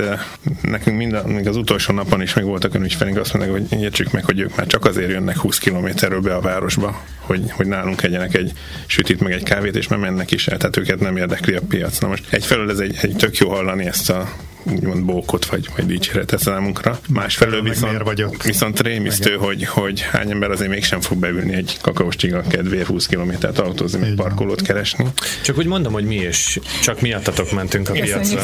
nekünk 0.62 0.96
minden, 0.96 1.24
még 1.24 1.48
az 1.48 1.56
utolsó 1.56 1.94
napon 1.94 2.22
is 2.22 2.34
még 2.34 2.44
voltak 2.44 2.74
olyan 2.74 2.86
ügyfeleink, 2.86 3.18
azt 3.18 3.34
mondják, 3.34 3.68
hogy 3.68 3.80
értsük 3.80 4.12
meg, 4.12 4.24
hogy 4.24 4.40
ők 4.40 4.56
már 4.56 4.66
csak 4.66 4.84
azért 4.84 5.10
jönnek 5.10 5.36
20 5.36 5.58
kilométerről 5.58 6.20
be 6.20 6.34
a 6.34 6.40
városba, 6.40 7.02
hogy, 7.26 7.50
hogy 7.50 7.66
nálunk 7.66 8.02
egyenek 8.02 8.34
egy 8.34 8.52
sütit, 8.86 9.20
meg 9.20 9.32
egy 9.32 9.42
kávét, 9.42 9.76
és 9.76 9.86
nem 9.86 10.00
mennek 10.00 10.30
is 10.30 10.46
el, 10.46 10.56
tehát 10.56 10.76
őket 10.76 11.00
nem 11.00 11.16
érdekli 11.16 11.54
a 11.54 11.60
piac. 11.68 11.98
Na 11.98 12.08
most 12.08 12.24
egyfelől 12.30 12.70
ez 12.70 12.78
egy, 12.78 12.96
egy 13.00 13.16
tök 13.16 13.36
jó 13.36 13.48
hallani 13.48 13.86
ezt 13.86 14.10
a 14.10 14.32
úgymond 14.72 15.04
bókot 15.04 15.46
vagy, 15.46 15.68
vagy 15.76 15.86
dicséretet 15.86 16.40
számunkra. 16.40 17.00
Másfelől 17.08 17.62
viszont, 17.62 18.02
vagyok. 18.02 18.42
viszont 18.42 18.80
rémisztő, 18.80 19.34
hogy, 19.34 19.64
hogy 19.64 20.00
hány 20.00 20.30
ember 20.30 20.50
azért 20.50 20.70
mégsem 20.70 21.00
fog 21.00 21.18
beülni 21.18 21.54
egy 21.54 21.76
kakaós 21.80 22.16
csiga 22.16 22.42
kedvéért 22.48 22.86
20 22.86 23.06
kilométert 23.06 23.58
autózni, 23.58 23.98
meg 23.98 24.14
parkolót 24.14 24.62
keresni. 24.62 25.06
Csak 25.42 25.58
úgy 25.58 25.66
mondom, 25.66 25.92
hogy 25.92 26.04
mi 26.04 26.14
is 26.14 26.58
csak 26.82 27.00
miattatok 27.00 27.52
mentünk 27.52 27.88
a 27.88 27.92
piacra. 27.92 28.42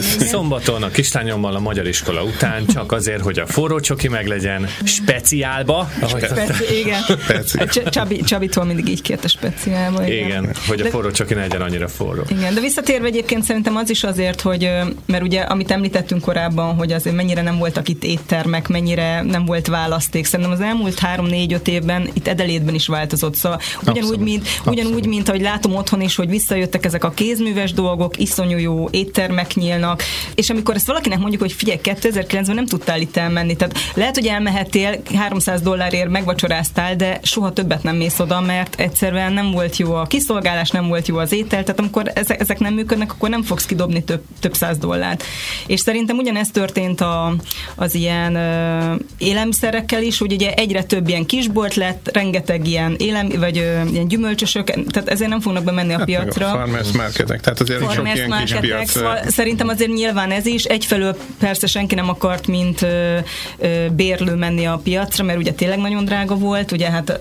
Szombaton 0.30 0.82
a 0.82 0.88
kislányommal 0.88 1.54
a 1.54 1.60
magyar 1.60 1.86
iskola 1.86 2.22
után, 2.22 2.66
csak 2.66 2.92
azért, 2.92 3.22
hogy 3.22 3.38
a 3.38 3.46
forró 3.46 3.80
csoki 3.80 4.08
meglegyen 4.08 4.68
speciálba. 4.84 5.90
Speci, 6.06 6.78
igen. 6.78 7.00
Speci. 7.02 7.75
Csabi, 7.82 8.20
Csabitól 8.20 8.64
mindig 8.64 8.88
így 8.88 9.02
kérte 9.02 9.28
speciálba. 9.28 10.06
Igen, 10.06 10.26
igen 10.26 10.54
hogy 10.68 10.80
a 10.80 10.84
forró 10.84 11.10
csoki 11.10 11.34
ne 11.34 11.40
legyen 11.40 11.60
annyira 11.60 11.88
forró. 11.88 12.22
Igen, 12.28 12.54
de 12.54 12.60
visszatérve 12.60 13.06
egyébként 13.06 13.42
szerintem 13.44 13.76
az 13.76 13.90
is 13.90 14.04
azért, 14.04 14.40
hogy 14.40 14.70
mert 15.06 15.22
ugye, 15.22 15.40
amit 15.40 15.70
említettünk 15.70 16.20
korábban, 16.20 16.74
hogy 16.74 16.92
azért 16.92 17.16
mennyire 17.16 17.42
nem 17.42 17.58
voltak 17.58 17.88
itt 17.88 18.04
éttermek, 18.04 18.68
mennyire 18.68 19.22
nem 19.22 19.44
volt 19.44 19.66
választék. 19.66 20.24
Szerintem 20.24 20.54
az 20.54 20.60
elmúlt 20.60 20.98
három-négy-öt 20.98 21.68
évben 21.68 22.08
itt 22.12 22.28
Edelétben 22.28 22.74
is 22.74 22.86
változott. 22.86 23.34
Szóval 23.34 23.60
ugyanúgy, 23.82 23.98
Abszolút. 23.98 24.24
mint, 24.24 24.48
ugyanúgy, 24.66 25.06
mint 25.06 25.28
ahogy 25.28 25.40
látom 25.40 25.74
otthon 25.74 26.00
is, 26.00 26.16
hogy 26.16 26.28
visszajöttek 26.28 26.84
ezek 26.84 27.04
a 27.04 27.10
kézműves 27.10 27.72
dolgok, 27.72 28.18
iszonyú 28.18 28.58
jó 28.58 28.88
éttermek 28.90 29.54
nyílnak, 29.54 30.02
és 30.34 30.50
amikor 30.50 30.74
ezt 30.74 30.86
valakinek 30.86 31.18
mondjuk, 31.18 31.42
hogy 31.42 31.52
figyelj, 31.52 31.78
2009-ben 31.82 32.54
nem 32.54 32.66
tudtál 32.66 33.00
itt 33.00 33.16
elmenni, 33.16 33.56
tehát 33.56 33.78
lehet, 33.94 34.14
hogy 34.14 34.26
elmehettél, 34.26 35.00
300 35.14 35.60
dollárért 35.60 36.08
megvacsoráztál, 36.08 36.96
de 36.96 37.20
soha 37.22 37.52
többet 37.66 37.82
nem 37.82 37.96
mész 37.96 38.18
oda, 38.18 38.40
mert 38.40 38.80
egyszerűen 38.80 39.32
nem 39.32 39.50
volt 39.50 39.76
jó 39.76 39.94
a 39.94 40.06
kiszolgálás, 40.06 40.70
nem 40.70 40.88
volt 40.88 41.08
jó 41.08 41.16
az 41.16 41.32
étel, 41.32 41.62
tehát 41.62 41.78
amikor 41.78 42.10
ezek, 42.14 42.40
ezek 42.40 42.58
nem 42.58 42.74
működnek, 42.74 43.12
akkor 43.12 43.28
nem 43.28 43.42
fogsz 43.42 43.66
kidobni 43.66 44.04
több, 44.04 44.22
több 44.40 44.54
száz 44.54 44.78
dollár 44.78 45.06
dollárt. 45.06 45.24
És 45.66 45.80
szerintem 45.80 46.16
ugyanezt 46.16 46.52
történt 46.52 47.00
a, 47.00 47.34
az 47.74 47.94
ilyen 47.94 48.34
ö, 48.34 48.94
élelmiszerekkel 49.18 50.02
is, 50.02 50.18
hogy 50.18 50.32
ugye 50.32 50.52
egyre 50.54 50.82
több 50.82 51.08
ilyen 51.08 51.26
kisbolt 51.26 51.74
lett, 51.74 52.10
rengeteg 52.12 52.66
ilyen 52.66 52.94
élem, 52.98 53.28
vagy 53.28 53.58
ö, 53.58 53.80
ilyen 53.92 54.08
gyümölcsösök, 54.08 54.64
tehát 54.64 55.08
ezért 55.08 55.30
nem 55.30 55.40
fognak 55.40 55.64
bemenni 55.64 55.92
a 55.94 55.96
hát 55.96 56.06
piacra. 56.06 56.46
A 56.50 56.54
farmers 56.54 56.92
marketek, 56.92 57.40
tehát 57.40 57.60
azért 57.60 57.80
farmers 57.80 58.20
sok 58.20 58.28
ilyen 58.28 58.44
kis 58.44 58.52
piac. 58.52 58.90
Szóval 58.90 59.18
szerintem 59.26 59.68
azért 59.68 59.92
nyilván 59.92 60.30
ez 60.30 60.46
is, 60.46 60.64
egyfelől 60.64 61.16
persze 61.38 61.66
senki 61.66 61.94
nem 61.94 62.08
akart, 62.08 62.46
mint 62.46 62.82
ö, 62.82 63.18
ö, 63.58 63.86
bérlő 63.90 64.34
menni 64.34 64.66
a 64.66 64.80
piacra, 64.82 65.24
mert 65.24 65.38
ugye 65.38 65.52
tényleg 65.52 65.78
nagyon 65.78 66.04
drága 66.04 66.34
volt, 66.34 66.72
ugye 66.72 66.90
hát 66.90 67.20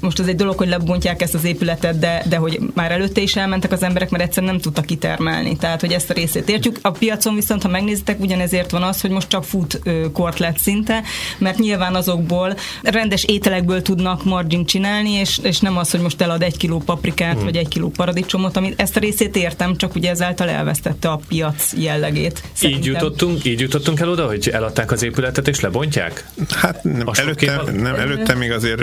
most 0.00 0.18
az 0.18 0.28
egy 0.28 0.36
dolog, 0.36 0.58
hogy 0.58 0.68
lebontják 0.68 1.22
ezt 1.22 1.34
az 1.34 1.44
épületet, 1.44 1.98
de, 1.98 2.22
de 2.28 2.36
hogy 2.36 2.60
már 2.74 2.92
előtte 2.92 3.20
is 3.20 3.36
elmentek 3.36 3.72
az 3.72 3.82
emberek, 3.82 4.10
mert 4.10 4.24
egyszerűen 4.24 4.52
nem 4.52 4.60
tudtak 4.60 4.84
kitermelni. 4.84 5.56
Tehát, 5.56 5.80
hogy 5.80 5.92
ezt 5.92 6.10
a 6.10 6.14
részét 6.14 6.48
értjük. 6.48 6.78
A 6.82 6.90
piac 6.90 7.24
piacon 7.24 7.34
viszont, 7.34 7.62
ha 7.62 7.68
megnézitek, 7.68 8.20
ugyanezért 8.20 8.70
van 8.70 8.82
az, 8.82 9.00
hogy 9.00 9.10
most 9.10 9.28
csak 9.28 9.44
food 9.44 9.80
court 10.12 10.38
lett 10.38 10.58
szinte, 10.58 11.02
mert 11.38 11.58
nyilván 11.58 11.94
azokból 11.94 12.56
rendes 12.82 13.24
ételekből 13.24 13.82
tudnak 13.82 14.24
margin 14.24 14.64
csinálni, 14.64 15.10
és, 15.10 15.38
és 15.42 15.58
nem 15.58 15.76
az, 15.76 15.90
hogy 15.90 16.00
most 16.00 16.20
elad 16.20 16.42
egy 16.42 16.56
kiló 16.56 16.78
paprikát, 16.78 17.34
hmm. 17.34 17.44
vagy 17.44 17.56
egy 17.56 17.68
kiló 17.68 17.88
paradicsomot, 17.90 18.56
amit 18.56 18.80
ezt 18.80 18.96
a 18.96 19.00
részét 19.00 19.36
értem, 19.36 19.76
csak 19.76 19.94
ugye 19.94 20.10
ezáltal 20.10 20.48
elvesztette 20.48 21.08
a 21.08 21.20
piac 21.28 21.72
jellegét. 21.76 22.42
Szerintem. 22.52 22.82
Így 22.82 22.86
jutottunk, 22.86 23.44
így 23.44 23.60
jutottunk 23.60 24.00
el 24.00 24.08
oda, 24.08 24.26
hogy 24.26 24.48
eladták 24.52 24.92
az 24.92 25.02
épületet 25.02 25.48
és 25.48 25.60
lebontják? 25.60 26.28
Hát 26.48 26.82
nem, 26.82 27.08
előtte, 27.12 27.62
nem, 27.72 27.94
előtte 27.94 28.34
még 28.34 28.52
azért 28.52 28.80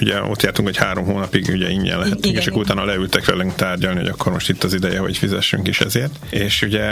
ugye 0.00 0.20
ott 0.36 0.42
jártunk, 0.42 0.68
hogy 0.68 0.76
három 0.76 1.04
hónapig 1.04 1.48
ugye 1.48 1.70
ingyen 1.70 1.98
lehet, 1.98 2.24
igen, 2.24 2.40
és 2.40 2.46
igen. 2.46 2.58
utána 2.58 2.84
leültek 2.84 3.24
velünk 3.24 3.54
tárgyalni, 3.54 3.98
hogy 3.98 4.08
akkor 4.08 4.32
most 4.32 4.48
itt 4.48 4.64
az 4.64 4.74
ideje, 4.74 4.98
hogy 4.98 5.16
fizessünk 5.16 5.68
is 5.68 5.80
ezért. 5.80 6.18
És 6.30 6.62
ugye 6.62 6.82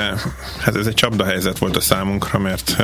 hát 0.61 0.77
ez 0.77 0.87
egy 0.87 0.95
csapda 0.95 1.25
helyzet 1.25 1.59
volt 1.59 1.77
a 1.77 1.81
számunkra, 1.81 2.39
mert 2.39 2.77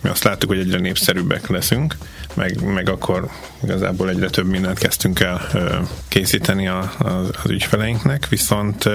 mi 0.00 0.08
azt 0.08 0.24
láttuk, 0.24 0.48
hogy 0.50 0.58
egyre 0.58 0.78
népszerűbbek 0.78 1.48
leszünk, 1.48 1.96
meg, 2.34 2.62
meg 2.62 2.88
akkor 2.88 3.28
igazából 3.62 4.08
egyre 4.08 4.28
több 4.28 4.46
mindent 4.46 4.78
kezdtünk 4.78 5.20
el 5.20 5.48
készíteni 6.08 6.68
a, 6.68 6.92
az, 6.98 7.30
az 7.42 7.50
ügyfeleinknek, 7.50 8.28
viszont 8.28 8.88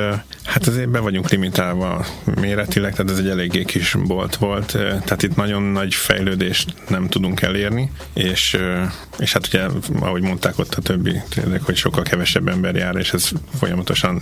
hát 0.48 0.68
azért 0.68 0.90
be 0.90 1.00
vagyunk 1.00 1.30
limitálva 1.30 2.06
méretileg, 2.42 2.96
tehát 2.96 3.12
ez 3.12 3.18
egy 3.18 3.30
eléggé 3.30 3.64
kis 3.64 3.96
bolt 4.04 4.36
volt, 4.36 4.72
tehát 4.72 5.24
itt 5.24 5.36
nagyon 5.36 5.62
nagy 5.62 5.94
fejlődést 5.94 6.74
nem 6.88 7.08
tudunk 7.08 7.42
elérni, 7.42 7.92
és, 8.14 8.58
és 9.20 9.34
hát 9.34 9.48
ugye, 9.48 9.66
ahogy 10.00 10.22
mondták 10.22 10.60
ott 10.60 10.76
a 10.76 10.82
többi, 10.82 11.22
tényleg, 11.30 11.62
hogy 11.62 11.76
sokkal 11.76 12.04
kevesebb 12.04 12.48
ember 12.48 12.76
jár, 12.76 12.96
és 12.96 13.14
ez 13.14 13.30
folyamatosan 13.58 14.22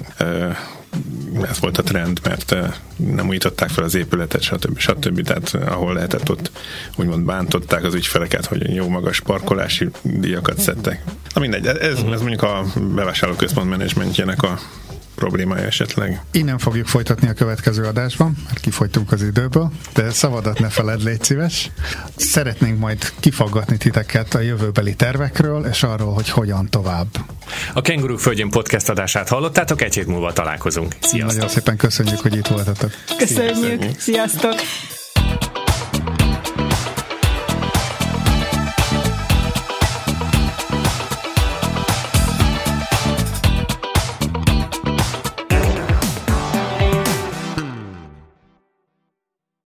ez 1.49 1.59
volt 1.59 1.77
a 1.77 1.83
trend, 1.83 2.19
mert 2.23 2.55
nem 2.95 3.27
újították 3.27 3.69
fel 3.69 3.83
az 3.83 3.95
épületet, 3.95 4.41
stb. 4.41 4.79
stb. 4.79 5.21
Tehát 5.21 5.53
ahol 5.67 5.93
lehetett 5.93 6.29
ott 6.29 6.51
úgymond 6.95 7.25
bántották 7.25 7.83
az 7.83 7.93
ügyfeleket, 7.93 8.45
hogy 8.45 8.75
jó 8.75 8.87
magas 8.87 9.19
parkolási 9.19 9.89
díjakat 10.01 10.59
szedtek. 10.59 11.03
Na 11.33 11.41
mindegy, 11.41 11.65
ez, 11.65 11.99
ez 12.11 12.21
mondjuk 12.21 12.43
a 12.43 12.65
bevásárlóközpont 12.95 13.69
menedzsmentjének 13.69 14.43
a 14.43 14.59
problémája 15.15 15.65
esetleg. 15.65 16.21
Innen 16.31 16.57
fogjuk 16.57 16.87
folytatni 16.87 17.27
a 17.27 17.33
következő 17.33 17.83
adásban, 17.83 18.35
mert 18.45 18.59
kifogytunk 18.59 19.11
az 19.11 19.21
időből, 19.21 19.71
de 19.93 20.09
szavadat 20.11 20.59
ne 20.59 20.69
feled, 20.69 21.03
légy 21.03 21.23
szíves. 21.23 21.71
Szeretnénk 22.15 22.79
majd 22.79 23.13
kifaggatni 23.19 23.77
titeket 23.77 24.33
a 24.33 24.39
jövőbeli 24.39 24.95
tervekről, 24.95 25.65
és 25.65 25.83
arról, 25.83 26.13
hogy 26.13 26.29
hogyan 26.29 26.69
tovább. 26.69 27.07
A 27.73 27.81
Kenguruk 27.81 28.19
Földjén 28.19 28.49
podcast 28.49 28.89
adását 28.89 29.29
hallottátok, 29.29 29.81
egy 29.81 29.93
hét 29.93 30.07
múlva 30.07 30.33
találkozunk. 30.33 30.95
Sziasztok! 30.99 31.33
Nagyon 31.33 31.49
szépen 31.49 31.77
köszönjük, 31.77 32.19
hogy 32.19 32.35
itt 32.35 32.47
voltatok. 32.47 32.91
Köszönjük, 33.17 33.81
sziasztok! 33.81 33.99
sziasztok. 33.99 35.03